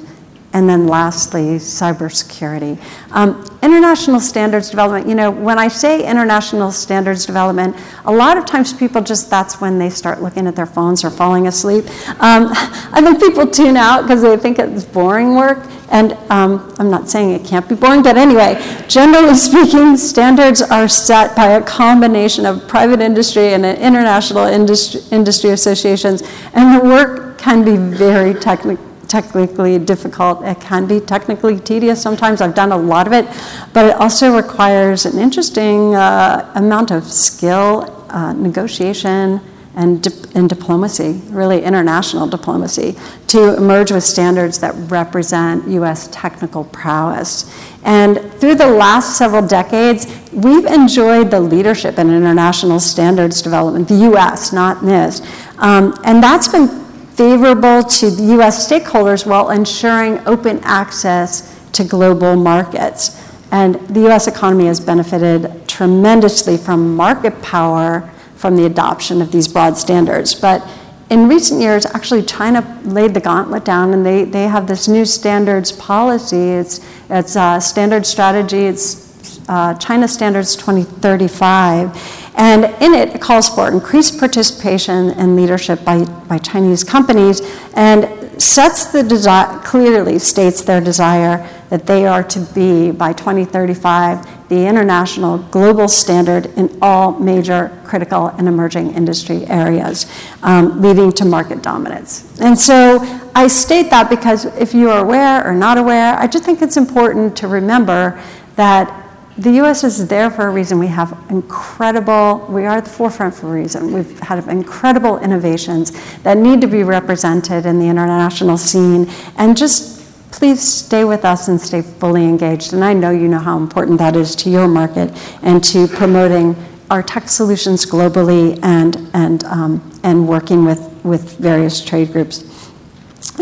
and 0.55 0.69
then 0.69 0.87
lastly, 0.87 1.57
cybersecurity. 1.57 2.81
Um, 3.11 3.43
international 3.61 4.21
standards 4.21 4.69
development, 4.69 5.05
you 5.05 5.13
know, 5.13 5.29
when 5.29 5.59
I 5.59 5.67
say 5.67 6.09
international 6.09 6.71
standards 6.71 7.25
development, 7.25 7.75
a 8.05 8.13
lot 8.13 8.37
of 8.37 8.45
times 8.45 8.71
people 8.71 9.01
just, 9.01 9.29
that's 9.29 9.59
when 9.59 9.77
they 9.79 9.89
start 9.89 10.21
looking 10.21 10.47
at 10.47 10.55
their 10.55 10.65
phones 10.65 11.03
or 11.03 11.09
falling 11.09 11.47
asleep. 11.47 11.83
Um, 12.21 12.47
I 12.53 13.01
think 13.03 13.19
people 13.19 13.45
tune 13.45 13.75
out 13.75 14.03
because 14.03 14.21
they 14.21 14.37
think 14.37 14.57
it's 14.57 14.85
boring 14.85 15.35
work. 15.35 15.69
And 15.89 16.13
um, 16.29 16.73
I'm 16.79 16.89
not 16.89 17.09
saying 17.09 17.31
it 17.31 17.43
can't 17.43 17.67
be 17.67 17.75
boring, 17.75 18.01
but 18.01 18.15
anyway, 18.15 18.55
generally 18.87 19.35
speaking, 19.49 19.97
standards 19.97 20.61
are 20.61 20.87
set 20.87 21.35
by 21.35 21.47
a 21.47 21.61
combination 21.61 22.45
of 22.45 22.65
private 22.65 23.01
industry 23.01 23.53
and 23.53 23.65
international 23.65 24.45
industry, 24.45 25.01
industry 25.11 25.49
associations, 25.49 26.23
and 26.53 26.79
the 26.79 26.87
work 26.87 27.37
can 27.37 27.65
be 27.65 27.75
very 27.75 28.33
technical 28.33 28.94
technically 29.07 29.79
difficult. 29.79 30.43
It 30.43 30.59
can 30.59 30.87
be 30.87 30.99
technically 30.99 31.59
tedious 31.59 32.01
sometimes. 32.01 32.41
I've 32.41 32.55
done 32.55 32.71
a 32.71 32.77
lot 32.77 33.07
of 33.07 33.13
it, 33.13 33.25
but 33.73 33.85
it 33.85 33.95
also 33.95 34.35
requires 34.35 35.05
an 35.05 35.19
interesting 35.19 35.95
uh, 35.95 36.51
amount 36.55 36.91
of 36.91 37.05
skill, 37.05 38.05
uh, 38.09 38.33
negotiation, 38.33 39.41
and, 39.75 40.01
di- 40.01 40.11
and 40.35 40.49
diplomacy, 40.49 41.21
really 41.29 41.63
international 41.63 42.27
diplomacy, 42.27 42.95
to 43.27 43.57
emerge 43.57 43.91
with 43.91 44.03
standards 44.03 44.59
that 44.59 44.73
represent 44.89 45.67
U.S. 45.67 46.07
technical 46.11 46.63
prowess. 46.65 47.53
And 47.83 48.19
through 48.35 48.55
the 48.55 48.67
last 48.67 49.17
several 49.17 49.45
decades, 49.45 50.07
we've 50.31 50.65
enjoyed 50.65 51.29
the 51.29 51.39
leadership 51.39 51.99
in 51.99 52.09
international 52.09 52.79
standards 52.79 53.41
development, 53.41 53.87
the 53.87 53.95
U.S., 53.95 54.53
not 54.53 54.77
NIST. 54.77 55.25
Um, 55.57 55.99
and 56.03 56.23
that's 56.23 56.47
been 56.47 56.84
favorable 57.15 57.81
to 57.81 58.07
US 58.35 58.67
stakeholders 58.69 59.25
while 59.25 59.49
ensuring 59.49 60.19
open 60.27 60.59
access 60.63 61.55
to 61.71 61.83
global 61.83 62.35
markets. 62.35 63.21
And 63.51 63.75
the 63.87 64.09
US 64.11 64.27
economy 64.27 64.65
has 64.65 64.79
benefited 64.79 65.67
tremendously 65.67 66.57
from 66.57 66.95
market 66.95 67.41
power 67.41 68.09
from 68.35 68.57
the 68.57 68.65
adoption 68.65 69.21
of 69.21 69.31
these 69.31 69.47
broad 69.47 69.77
standards. 69.77 70.35
But 70.35 70.67
in 71.09 71.29
recent 71.29 71.61
years, 71.61 71.85
actually, 71.85 72.23
China 72.23 72.81
laid 72.83 73.13
the 73.13 73.21
gauntlet 73.21 73.63
down 73.63 73.93
and 73.93 74.05
they, 74.05 74.25
they 74.25 74.47
have 74.47 74.67
this 74.67 74.87
new 74.87 75.05
standards 75.05 75.71
policy. 75.71 76.49
It's, 76.51 76.85
it's 77.09 77.35
a 77.35 77.61
standard 77.61 78.05
strategy, 78.05 78.65
it's 78.65 79.05
uh, 79.47 79.75
China 79.75 80.07
Standards 80.07 80.55
2035 80.55 82.24
and 82.37 82.65
in 82.81 82.93
it, 82.93 83.15
it 83.15 83.21
calls 83.21 83.47
for 83.49 83.71
increased 83.71 84.19
participation 84.19 85.11
and 85.11 85.35
leadership 85.35 85.83
by, 85.85 86.03
by 86.27 86.37
Chinese 86.37 86.83
companies 86.83 87.41
and 87.75 88.41
sets 88.41 88.87
the 88.87 89.03
desire, 89.03 89.59
clearly 89.59 90.19
states 90.19 90.63
their 90.63 90.81
desire 90.81 91.49
that 91.69 91.85
they 91.85 92.05
are 92.05 92.23
to 92.23 92.39
be, 92.53 92.91
by 92.91 93.13
2035, 93.13 94.49
the 94.49 94.67
international 94.67 95.37
global 95.37 95.87
standard 95.87 96.45
in 96.57 96.77
all 96.81 97.17
major 97.19 97.81
critical 97.85 98.27
and 98.27 98.47
emerging 98.47 98.93
industry 98.93 99.45
areas, 99.47 100.05
um, 100.43 100.81
leading 100.81 101.11
to 101.11 101.25
market 101.25 101.61
dominance. 101.61 102.39
And 102.39 102.57
so 102.57 102.99
I 103.33 103.47
state 103.47 103.89
that 103.89 104.09
because 104.09 104.45
if 104.57 104.73
you 104.73 104.89
are 104.89 104.99
aware 104.99 105.45
or 105.45 105.53
not 105.53 105.77
aware, 105.77 106.15
I 106.19 106.27
just 106.27 106.43
think 106.43 106.61
it's 106.61 106.77
important 106.77 107.35
to 107.37 107.47
remember 107.47 108.21
that 108.55 109.04
the 109.37 109.51
US 109.61 109.83
is 109.83 110.07
there 110.07 110.31
for 110.31 110.47
a 110.47 110.49
reason. 110.49 110.79
We 110.79 110.87
have 110.87 111.17
incredible, 111.29 112.45
we 112.49 112.65
are 112.65 112.77
at 112.77 112.85
the 112.85 112.89
forefront 112.89 113.35
for 113.35 113.47
a 113.47 113.61
reason. 113.61 113.91
We've 113.91 114.19
had 114.19 114.47
incredible 114.47 115.19
innovations 115.19 115.91
that 116.23 116.37
need 116.37 116.61
to 116.61 116.67
be 116.67 116.83
represented 116.83 117.65
in 117.65 117.79
the 117.79 117.87
international 117.87 118.57
scene. 118.57 119.09
And 119.37 119.57
just 119.57 120.31
please 120.31 120.61
stay 120.61 121.03
with 121.03 121.25
us 121.25 121.47
and 121.47 121.59
stay 121.59 121.81
fully 121.81 122.23
engaged. 122.23 122.73
And 122.73 122.83
I 122.83 122.93
know 122.93 123.11
you 123.11 123.27
know 123.27 123.39
how 123.39 123.57
important 123.57 123.99
that 123.99 124.15
is 124.15 124.35
to 124.37 124.49
your 124.49 124.67
market 124.67 125.11
and 125.41 125.63
to 125.65 125.87
promoting 125.87 126.55
our 126.89 127.01
tech 127.01 127.27
solutions 127.27 127.85
globally 127.85 128.59
and, 128.63 129.09
and, 129.13 129.43
um, 129.45 129.99
and 130.03 130.27
working 130.27 130.65
with, 130.65 130.89
with 131.03 131.37
various 131.37 131.83
trade 131.83 132.11
groups. 132.11 132.43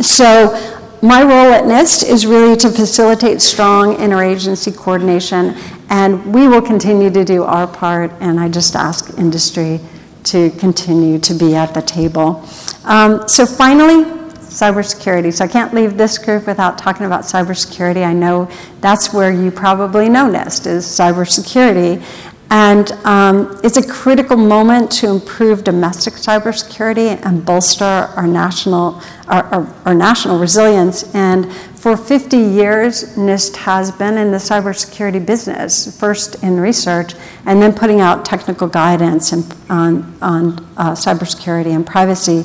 So 0.01 0.79
my 1.03 1.21
role 1.21 1.51
at 1.51 1.65
NIST 1.65 2.09
is 2.09 2.25
really 2.25 2.55
to 2.55 2.69
facilitate 2.69 3.41
strong 3.41 3.97
interagency 3.97 4.73
coordination, 4.73 5.53
and 5.89 6.33
we 6.33 6.47
will 6.47 6.61
continue 6.61 7.09
to 7.11 7.23
do 7.23 7.43
our 7.43 7.67
part, 7.67 8.11
and 8.19 8.39
I 8.39 8.49
just 8.49 8.75
ask 8.75 9.17
industry 9.17 9.79
to 10.25 10.49
continue 10.51 11.19
to 11.19 11.33
be 11.33 11.55
at 11.55 11.73
the 11.73 11.81
table. 11.81 12.47
Um, 12.85 13.27
so, 13.27 13.45
finally, 13.45 14.05
cybersecurity. 14.39 15.33
So, 15.33 15.45
I 15.45 15.47
can't 15.47 15.73
leave 15.73 15.97
this 15.97 16.17
group 16.17 16.47
without 16.47 16.77
talking 16.77 17.05
about 17.05 17.23
cybersecurity. 17.23 18.05
I 18.05 18.13
know 18.13 18.49
that's 18.81 19.13
where 19.13 19.31
you 19.31 19.51
probably 19.51 20.09
know 20.09 20.29
NIST 20.29 20.67
is 20.67 20.85
cybersecurity. 20.85 22.03
And 22.53 22.91
um, 23.03 23.59
it's 23.63 23.77
a 23.77 23.87
critical 23.87 24.37
moment 24.37 24.91
to 24.91 25.09
improve 25.09 25.63
domestic 25.63 26.13
cybersecurity 26.13 27.19
and 27.25 27.43
bolster 27.43 27.83
our 27.83 28.27
national, 28.27 29.01
our, 29.27 29.43
our, 29.45 29.75
our 29.85 29.93
national 29.95 30.37
resilience. 30.37 31.15
And 31.15 31.51
for 31.51 31.97
50 31.97 32.37
years, 32.37 33.17
NIST 33.17 33.55
has 33.55 33.89
been 33.89 34.19
in 34.19 34.29
the 34.29 34.37
cybersecurity 34.37 35.25
business, 35.25 35.99
first 35.99 36.43
in 36.43 36.59
research 36.59 37.15
and 37.47 37.59
then 37.59 37.73
putting 37.73 38.01
out 38.01 38.23
technical 38.23 38.67
guidance 38.67 39.33
on, 39.33 40.15
on 40.21 40.59
uh, 40.77 40.91
cybersecurity 40.91 41.73
and 41.75 41.87
privacy, 41.87 42.43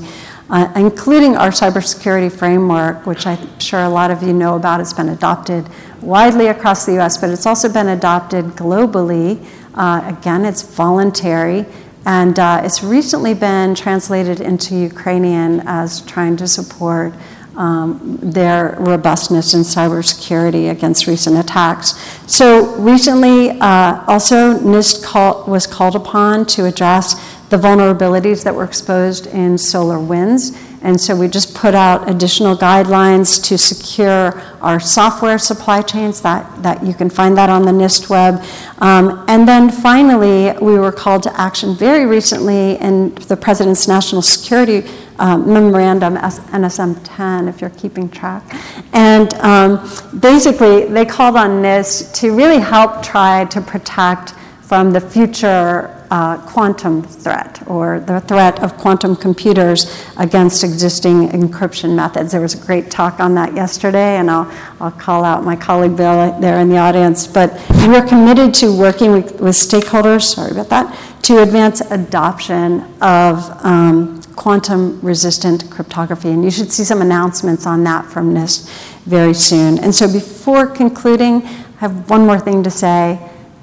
uh, 0.49 0.73
including 0.75 1.37
our 1.37 1.51
cybersecurity 1.51 2.33
framework, 2.33 3.05
which 3.05 3.27
I'm 3.27 3.61
sure 3.61 3.81
a 3.81 3.91
lot 3.91 4.11
of 4.11 4.23
you 4.23 4.33
know 4.33 4.57
about. 4.57 4.81
It's 4.81 4.95
been 4.95 5.11
adopted 5.11 5.69
widely 6.01 6.47
across 6.47 6.87
the 6.87 6.99
US, 6.99 7.19
but 7.19 7.29
it's 7.29 7.45
also 7.45 7.71
been 7.71 7.89
adopted 7.89 8.47
globally. 8.47 9.45
Uh, 9.79 10.03
again, 10.19 10.45
it's 10.45 10.63
voluntary. 10.63 11.65
And 12.05 12.39
uh, 12.39 12.63
it's 12.65 12.83
recently 12.83 13.35
been 13.35 13.75
translated 13.75 14.41
into 14.41 14.75
Ukrainian 14.75 15.63
as 15.67 16.01
trying 16.03 16.37
to 16.39 16.49
support 16.49 17.13
um, 17.57 18.19
their 18.23 18.77
robustness 18.79 19.53
in 19.53 19.61
cybersecurity 19.61 20.71
against 20.71 21.07
recent 21.07 21.37
attacks. 21.37 21.99
So 22.27 22.77
recently, 22.77 23.51
uh, 23.61 24.05
also 24.07 24.59
NIST 24.59 25.05
call, 25.05 25.45
was 25.47 25.67
called 25.67 25.97
upon 25.97 26.47
to 26.47 26.65
address 26.67 27.15
the 27.51 27.57
vulnerabilities 27.57 28.45
that 28.45 28.55
were 28.55 28.65
exposed 28.65 29.27
in 29.27 29.57
SolarWinds. 29.57 30.57
And 30.83 31.01
so 31.01 31.17
we 31.17 31.29
just 31.29 31.55
put 31.55 31.75
out 31.75 32.09
additional 32.09 32.57
guidelines 32.57 33.43
to 33.49 33.59
secure 33.59 34.41
our 34.61 34.79
software 34.79 35.39
supply 35.39 35.83
chains. 35.83 36.21
That, 36.23 36.63
that 36.63 36.85
you 36.85 36.95
can 36.95 37.11
find 37.11 37.37
that 37.37 37.51
on 37.51 37.63
the 37.63 37.73
NIST 37.73 38.09
web. 38.09 38.43
Um, 38.79 39.25
and 39.29 39.47
then 39.47 39.71
finally, 39.71 40.53
we 40.61 40.79
were 40.79 40.93
called 40.93 41.25
to 41.25 41.41
action 41.41 41.75
very 41.75 42.07
recently 42.07 42.77
in 42.77 43.15
the 43.15 43.37
President's 43.37 43.89
National 43.89 44.23
Security 44.23 44.89
um, 45.19 45.53
memorandum, 45.53 46.15
NSM 46.17 47.01
10, 47.03 47.49
if 47.49 47.61
you're 47.61 47.71
keeping 47.71 48.09
track. 48.09 48.45
And 48.93 49.35
um, 49.35 49.91
basically, 50.21 50.85
they 50.85 51.05
called 51.05 51.37
on 51.37 51.63
NIST 51.63 52.15
to 52.21 52.35
really 52.35 52.61
help 52.61 53.03
try 53.03 53.45
to 53.47 53.61
protect 53.61 54.35
from 54.63 54.93
the 54.93 55.01
future 55.01 55.98
uh, 56.11 56.39
quantum 56.47 57.03
threat 57.03 57.63
or 57.67 58.01
the 58.01 58.21
threat 58.21 58.63
of 58.63 58.77
quantum 58.77 59.15
computers 59.15 60.05
against 60.17 60.65
existing 60.65 61.29
encryption 61.29 61.95
methods. 61.95 62.33
There 62.33 62.41
was 62.41 62.55
a 62.55 62.67
great 62.67 62.91
talk 62.91 63.21
on 63.21 63.35
that 63.35 63.55
yesterday, 63.55 64.17
and 64.17 64.31
I'll, 64.31 64.51
I'll 64.81 64.91
call 64.91 65.25
out 65.25 65.45
my 65.45 65.57
colleague 65.57 65.97
Bill 65.97 66.39
there 66.41 66.59
in 66.61 66.69
the 66.69 66.79
audience. 66.79 67.27
But 67.27 67.53
we're 67.87 68.07
committed 68.07 68.55
to 68.55 68.77
working 68.77 69.13
with, 69.13 69.41
with 69.41 69.55
stakeholders, 69.55 70.35
sorry 70.35 70.53
about 70.53 70.69
that, 70.71 71.23
to 71.25 71.43
advance 71.43 71.81
adoption 71.81 72.83
of 73.03 73.51
um, 73.65 74.23
quantum 74.35 75.01
resistant 75.01 75.69
cryptography. 75.71 76.31
And 76.31 76.45
you 76.45 76.51
should 76.51 76.73
see 76.73 76.85
some 76.85 77.03
announcements 77.03 77.67
on 77.67 77.85
that 77.85 78.07
from 78.07 78.33
NIST 78.33 78.69
very 79.05 79.35
soon. 79.35 79.79
And 79.79 79.95
so 79.95 80.11
before 80.11 80.67
concluding, 80.67 81.43
I 81.43 81.81
have 81.81 82.09
one 82.09 82.25
more 82.25 82.39
thing 82.39 82.63
to 82.63 82.71
say, 82.71 83.19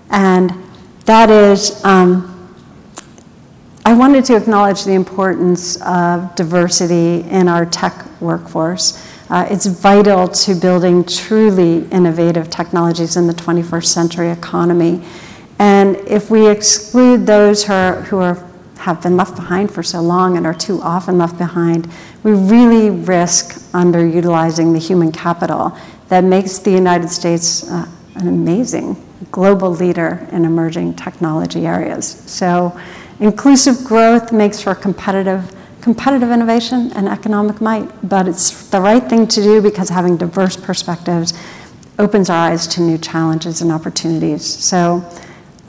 and 0.10 0.53
that 1.05 1.29
is 1.29 1.84
um, 1.86 2.35
I 3.88 3.93
wanted 3.93 4.26
to 4.26 4.36
acknowledge 4.36 4.84
the 4.84 4.93
importance 4.93 5.80
of 5.84 6.34
diversity 6.34 7.21
in 7.30 7.48
our 7.48 7.67
tech 7.67 8.04
workforce. 8.19 9.00
Uh, 9.30 9.45
it's 9.48 9.67
vital 9.67 10.28
to 10.28 10.56
building 10.56 11.06
truly 11.06 11.88
innovative 11.89 12.50
technologies 12.50 13.15
in 13.15 13.28
the 13.28 13.34
21st 13.34 13.86
century 13.86 14.32
economy. 14.32 15.04
And 15.60 15.98
if 15.98 16.32
we 16.32 16.50
exclude 16.50 17.28
those 17.28 17.65
who, 17.65 17.74
are, 17.74 18.02
who 18.02 18.17
are 18.17 18.43
have 18.78 19.04
been 19.04 19.17
left 19.17 19.36
behind 19.36 19.71
for 19.71 19.84
so 19.84 20.02
long 20.02 20.36
and 20.36 20.48
are 20.48 20.54
too 20.54 20.82
often 20.82 21.19
left 21.19 21.38
behind, 21.38 21.88
we 22.24 22.32
really 22.32 22.89
risk 22.89 23.71
underutilizing 23.71 24.74
the 24.74 24.80
human 24.80 25.12
capital 25.12 25.78
that 26.08 26.24
makes 26.24 26.58
the 26.58 26.71
United 26.71 27.10
States 27.10 27.69
uh, 27.69 27.88
an 28.15 28.28
amazing 28.28 28.95
global 29.32 29.72
leader 29.72 30.28
in 30.32 30.46
emerging 30.46 30.96
technology 30.96 31.66
areas. 31.66 32.08
So, 32.26 32.78
inclusive 33.20 33.84
growth 33.84 34.32
makes 34.32 34.62
for 34.62 34.76
competitive 34.76 35.52
competitive 35.82 36.32
innovation 36.32 36.92
and 36.96 37.08
economic 37.08 37.62
might, 37.62 37.88
but 38.10 38.28
it's 38.28 38.70
the 38.70 38.82
right 38.82 39.08
thing 39.08 39.28
to 39.28 39.40
do 39.40 39.62
because 39.62 39.88
having 39.90 40.18
diverse 40.18 40.58
perspectives 40.58 41.32
opens 42.00 42.28
our 42.28 42.50
eyes 42.50 42.66
to 42.66 42.82
new 42.82 42.98
challenges 42.98 43.62
and 43.62 43.72
opportunities. 43.72 44.44
So, 44.44 45.08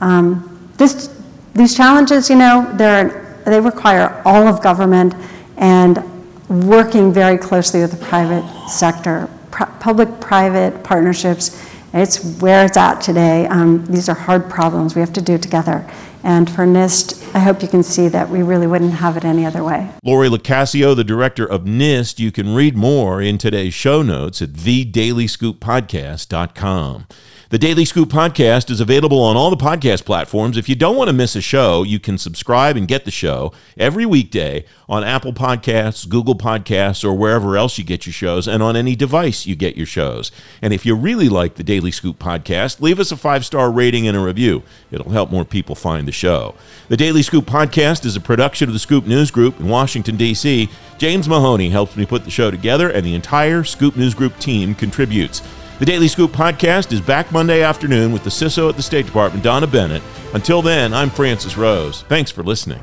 um, 0.01 0.71
this 0.77 1.15
these 1.53 1.75
challenges, 1.75 2.29
you 2.29 2.35
know, 2.35 2.71
they 2.77 3.59
require 3.59 4.21
all 4.25 4.47
of 4.47 4.61
government 4.61 5.15
and 5.57 6.03
working 6.49 7.11
very 7.11 7.37
closely 7.37 7.81
with 7.81 7.91
the 7.91 8.05
private 8.05 8.45
sector, 8.69 9.29
public 9.51 10.19
private 10.19 10.83
partnerships. 10.83 11.63
It's 11.93 12.23
where 12.39 12.65
it's 12.65 12.77
at 12.77 13.01
today. 13.01 13.45
Um, 13.47 13.85
these 13.85 14.09
are 14.09 14.15
hard 14.15 14.49
problems. 14.49 14.95
We 14.95 15.01
have 15.01 15.13
to 15.13 15.21
do 15.21 15.37
together. 15.37 15.87
And 16.23 16.49
for 16.49 16.65
NIST, 16.65 17.33
I 17.33 17.39
hope 17.39 17.61
you 17.61 17.67
can 17.67 17.83
see 17.83 18.07
that 18.09 18.29
we 18.29 18.41
really 18.41 18.67
wouldn't 18.67 18.95
have 18.95 19.15
it 19.15 19.23
any 19.23 19.45
other 19.45 19.63
way. 19.63 19.89
Laurie 20.03 20.29
Locascio, 20.29 20.95
the 20.95 21.03
director 21.03 21.45
of 21.45 21.63
NIST, 21.63 22.19
you 22.19 22.31
can 22.31 22.53
read 22.53 22.75
more 22.75 23.21
in 23.21 23.37
today's 23.37 23.73
show 23.73 24.01
notes 24.01 24.41
at 24.41 24.49
thedailyscooppodcast.com. 24.49 27.07
The 27.49 27.57
Daily 27.57 27.85
Scoop 27.85 28.09
podcast 28.09 28.69
is 28.69 28.81
available 28.81 29.21
on 29.21 29.37
all 29.37 29.49
the 29.49 29.55
podcast 29.55 30.03
platforms. 30.03 30.57
If 30.57 30.67
you 30.67 30.75
don't 30.75 30.97
want 30.97 31.07
to 31.07 31.13
miss 31.13 31.33
a 31.33 31.39
show, 31.39 31.81
you 31.83 31.97
can 31.97 32.17
subscribe 32.17 32.75
and 32.75 32.89
get 32.89 33.05
the 33.05 33.11
show 33.11 33.53
every 33.77 34.05
weekday 34.05 34.65
on 34.89 35.05
Apple 35.05 35.31
Podcasts, 35.31 36.09
Google 36.09 36.35
Podcasts, 36.35 37.05
or 37.05 37.13
wherever 37.13 37.55
else 37.55 37.77
you 37.77 37.85
get 37.85 38.05
your 38.05 38.11
shows, 38.11 38.49
and 38.49 38.61
on 38.61 38.75
any 38.75 38.97
device 38.97 39.45
you 39.45 39.55
get 39.55 39.77
your 39.77 39.85
shows. 39.85 40.29
And 40.61 40.73
if 40.73 40.85
you 40.85 40.93
really 40.93 41.29
like 41.29 41.55
the 41.55 41.63
Daily 41.63 41.89
Scoop 41.89 42.19
podcast, 42.19 42.81
leave 42.81 42.99
us 42.99 43.13
a 43.13 43.17
five 43.17 43.45
star 43.45 43.71
rating 43.71 44.09
and 44.09 44.17
a 44.17 44.19
review. 44.19 44.63
It'll 44.91 45.11
help 45.11 45.31
more 45.31 45.45
people 45.45 45.73
find 45.73 46.05
the 46.05 46.11
show. 46.11 46.53
The 46.89 46.97
Daily 46.97 47.21
Scoop 47.21 47.45
podcast 47.45 48.03
is 48.03 48.17
a 48.17 48.21
production 48.21 48.67
of 48.67 48.73
the 48.73 48.79
Scoop 48.79 49.07
News 49.07 49.31
Group 49.31 49.57
in 49.57 49.69
Washington, 49.69 50.17
D.C. 50.17 50.67
James 50.97 51.29
Mahoney 51.29 51.69
helps 51.69 51.95
me 51.95 52.05
put 52.05 52.25
the 52.25 52.29
show 52.29 52.51
together, 52.51 52.89
and 52.89 53.05
the 53.05 53.15
entire 53.15 53.63
Scoop 53.63 53.95
News 53.95 54.13
Group 54.13 54.37
team 54.37 54.75
contributes. 54.75 55.41
The 55.79 55.85
Daily 55.85 56.07
Scoop 56.07 56.31
podcast 56.31 56.91
is 56.91 57.01
back 57.01 57.31
Monday 57.31 57.61
afternoon 57.61 58.11
with 58.11 58.23
the 58.23 58.31
CISO 58.31 58.67
at 58.67 58.77
the 58.77 58.81
State 58.81 59.05
Department, 59.05 59.43
Donna 59.43 59.67
Bennett. 59.67 60.01
Until 60.33 60.63
then, 60.63 60.91
I'm 60.91 61.11
Francis 61.11 61.55
Rose. 61.55 62.01
Thanks 62.03 62.31
for 62.31 62.41
listening. 62.41 62.79